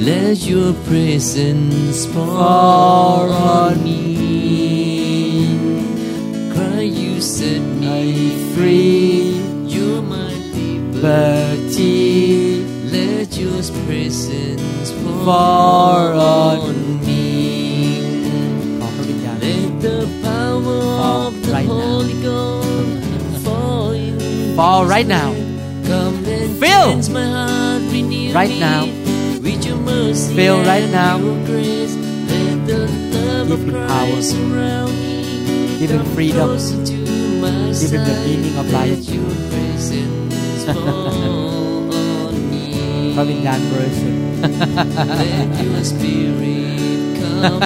[0.00, 5.58] Let your presence fall on me.
[6.54, 9.36] Cry, you set me free.
[9.66, 12.64] You're my liberty.
[12.88, 14.90] Let your presence
[15.22, 18.00] fall on me.
[19.38, 20.80] Let the power
[21.12, 23.94] of the Holy Ghost fall,
[24.56, 25.34] fall right now.
[25.84, 26.12] Fill
[28.32, 28.99] right now
[29.49, 31.13] with your mercy Fill and right now.
[31.25, 31.93] your grace.
[32.31, 32.79] Let the
[33.15, 34.07] love Give of him power.
[34.11, 35.15] Christ surround me.
[35.79, 36.47] Give him Come freedom.
[36.49, 36.97] closer to
[37.43, 37.51] my
[37.81, 38.25] Give him the side.
[38.27, 38.91] meaning of life.
[38.95, 41.93] Let your presence fall
[42.27, 42.65] on me.
[43.15, 44.21] พระวิญญาณบริสุทธิ์
[45.19, 47.61] Let your spirit come.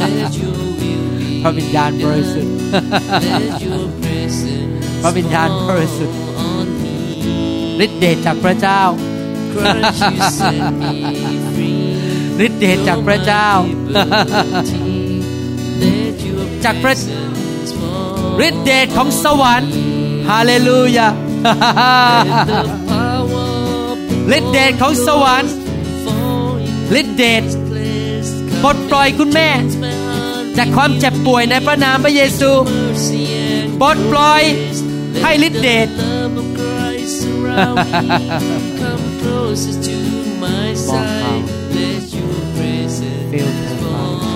[0.00, 0.92] Let your will be
[1.42, 2.54] พระวิญญาณบริสุทธิ์
[3.26, 6.94] Let your presence พระวิญญาณบริสุทธิ์ fall on me.
[7.84, 8.80] ฤทธิเดชจากพระเจ้า
[9.53, 10.93] Christ, you set me
[11.53, 11.79] free.
[12.45, 13.49] ฤทธิเดชจากพระเจ้า
[15.81, 19.71] Let your จากพระ presence fall ฤทธิเดชของสวรรค์
[20.29, 21.23] ฮาเลลูยา Let
[22.51, 23.49] the power
[23.91, 25.51] of the ฤทธิเดชของสวรรค์
[26.05, 28.31] fall in ฤทธิเดช place.
[28.63, 34.79] ปลดปล่อยคุณแม่ Cleanse my heart, จากความเจ็บป่วยในพระนามพระเยซู mercy and ปลดปล่อย grace.
[35.21, 35.87] ให้ฤทธิเดช
[39.51, 39.95] closest to
[40.39, 41.43] my side.
[41.75, 44.31] Let your presence fill her.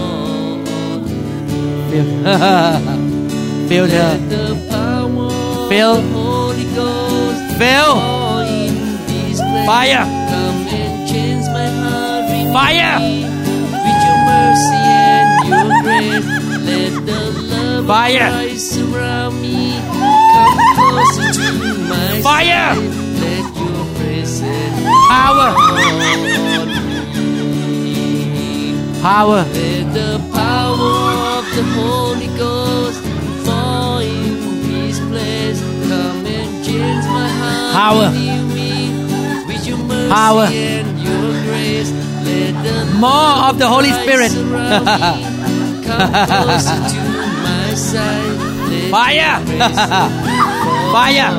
[1.89, 4.09] Fill her.
[5.69, 5.95] Fill.
[7.59, 7.95] Fill.
[9.65, 10.05] Fire.
[12.51, 12.95] Fire.
[13.85, 16.27] With your mercy and your grace,
[16.67, 17.19] let the
[17.53, 18.29] love Fire.
[18.57, 19.79] surround me.
[19.79, 21.47] Come closer to
[21.87, 22.75] my Fire.
[22.75, 22.94] Side.
[25.15, 26.65] Let your presence power
[29.01, 30.93] power Let the power
[31.37, 32.99] of the Holy Ghost
[33.45, 35.59] fall in this place.
[35.87, 37.73] Come and change my heart.
[37.75, 38.09] Power.
[38.11, 38.89] Me
[39.47, 40.47] with your mercy Power.
[40.51, 41.91] and your grace.
[42.25, 44.31] Let the More of the Holy Spirit.
[44.31, 44.91] surround me.
[45.85, 47.01] Come closer to
[47.45, 48.33] my side.
[48.89, 49.39] Fire
[50.91, 51.31] fire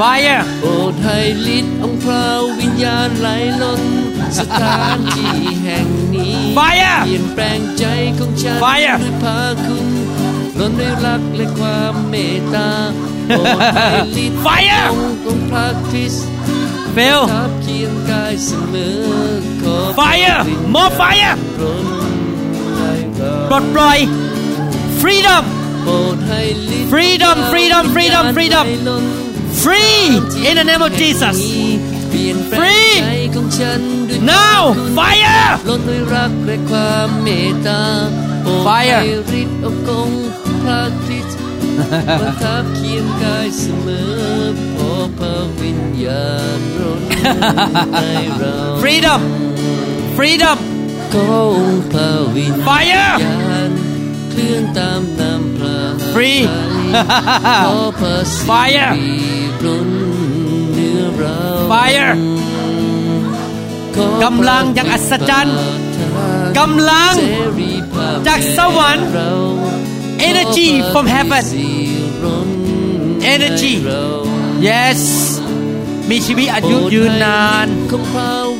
[0.00, 1.18] fire โปรดให้
[1.56, 2.24] ฤทธิ์องค์พระ
[2.58, 3.28] วิญญาณไหล
[3.62, 3.82] ล้น
[4.38, 7.84] สถานที่แห่งนี้ Fire เปลี่ยนแปลงใจ
[8.18, 9.86] ของฉัน Fire ด้วยพาคุณ
[10.58, 12.68] ล้นด้วยรักและความเมตตา
[13.26, 13.88] โปรดให้
[14.24, 16.26] ฤทธิ์ Fire องค์ของพระคริสต์
[16.96, 18.98] Phil ทับเคียงกายเสมอ
[19.62, 21.86] ขอ Fire พระวิญญาณ more fire ล้น
[22.78, 23.98] ให้เราปลดปล่อย
[25.02, 25.44] freedom
[25.84, 26.40] โปรดให้
[26.76, 28.66] ฤทธิ์ Freedom, freedom, freedom, freedom.
[29.62, 29.80] ไหลล้
[30.22, 31.36] น free in the name of Jesus
[32.10, 37.82] เปลี่ยนแปลง Free ใจของฉันด้วย now คุณ fire ล้นด้วยรักและความเมตตา
[38.42, 40.10] โปรด Fire ให้ฤทธิ์องค์ของ
[40.62, 41.36] พระคริสต์
[42.20, 44.12] ประทับเคียงกายเสมอ
[44.74, 46.28] พอพระวิญญา
[46.58, 47.02] ณร้น
[47.92, 49.20] ให้เรา freedom
[50.16, 50.58] freedom
[51.14, 51.24] ก็
[51.56, 53.70] องค์พระวิญ fire ญาณ
[54.30, 55.78] เคลื่อนตามนำพระ
[56.14, 56.42] free
[57.64, 59.37] ขอพระสิ Fire ริร้นเนื้อเรา
[61.70, 62.10] fire
[63.94, 65.56] ขอกำลังอย่างอัศจรรย์
[66.58, 69.30] กำลังเสรีภาพจากสวรรค์เรา
[70.28, 71.44] energy from heaven
[73.34, 73.74] energy
[74.68, 75.00] yes
[76.10, 77.66] มีชีวิตอายุยืนนาน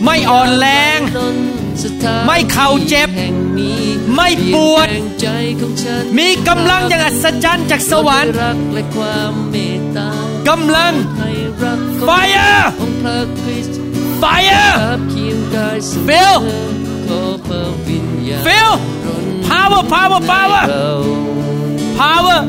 [0.05, 0.99] ไม่อ่อนแรง
[2.27, 3.09] ไม่เข่าเจ็บ
[4.15, 4.89] ไม่ปวด
[6.19, 10.09] มีกำลังอย่างอัศจรรย์จากสวรรค์รักและความเมตตา
[10.49, 12.71] กำลังให้รักของ Fire!
[14.21, 14.97] Fire!
[16.07, 16.41] Phil!
[18.45, 18.79] Phil!
[19.49, 20.69] Power, power, power!
[21.97, 22.47] Power!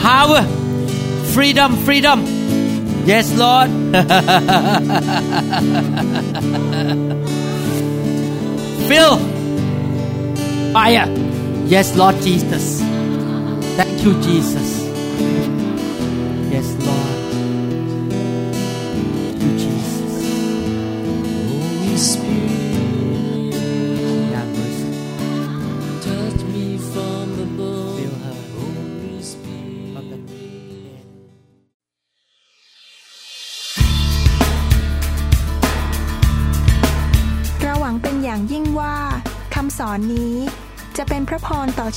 [0.00, 0.42] Power!
[1.32, 2.22] Freedom, freedom!
[3.04, 3.70] Yes, Lord!
[8.86, 9.18] Phil!
[10.72, 11.08] Fire!
[11.66, 12.80] Yes, Lord Jesus!
[13.76, 14.78] Thank you, Jesus!
[16.52, 17.19] Yes, Lord.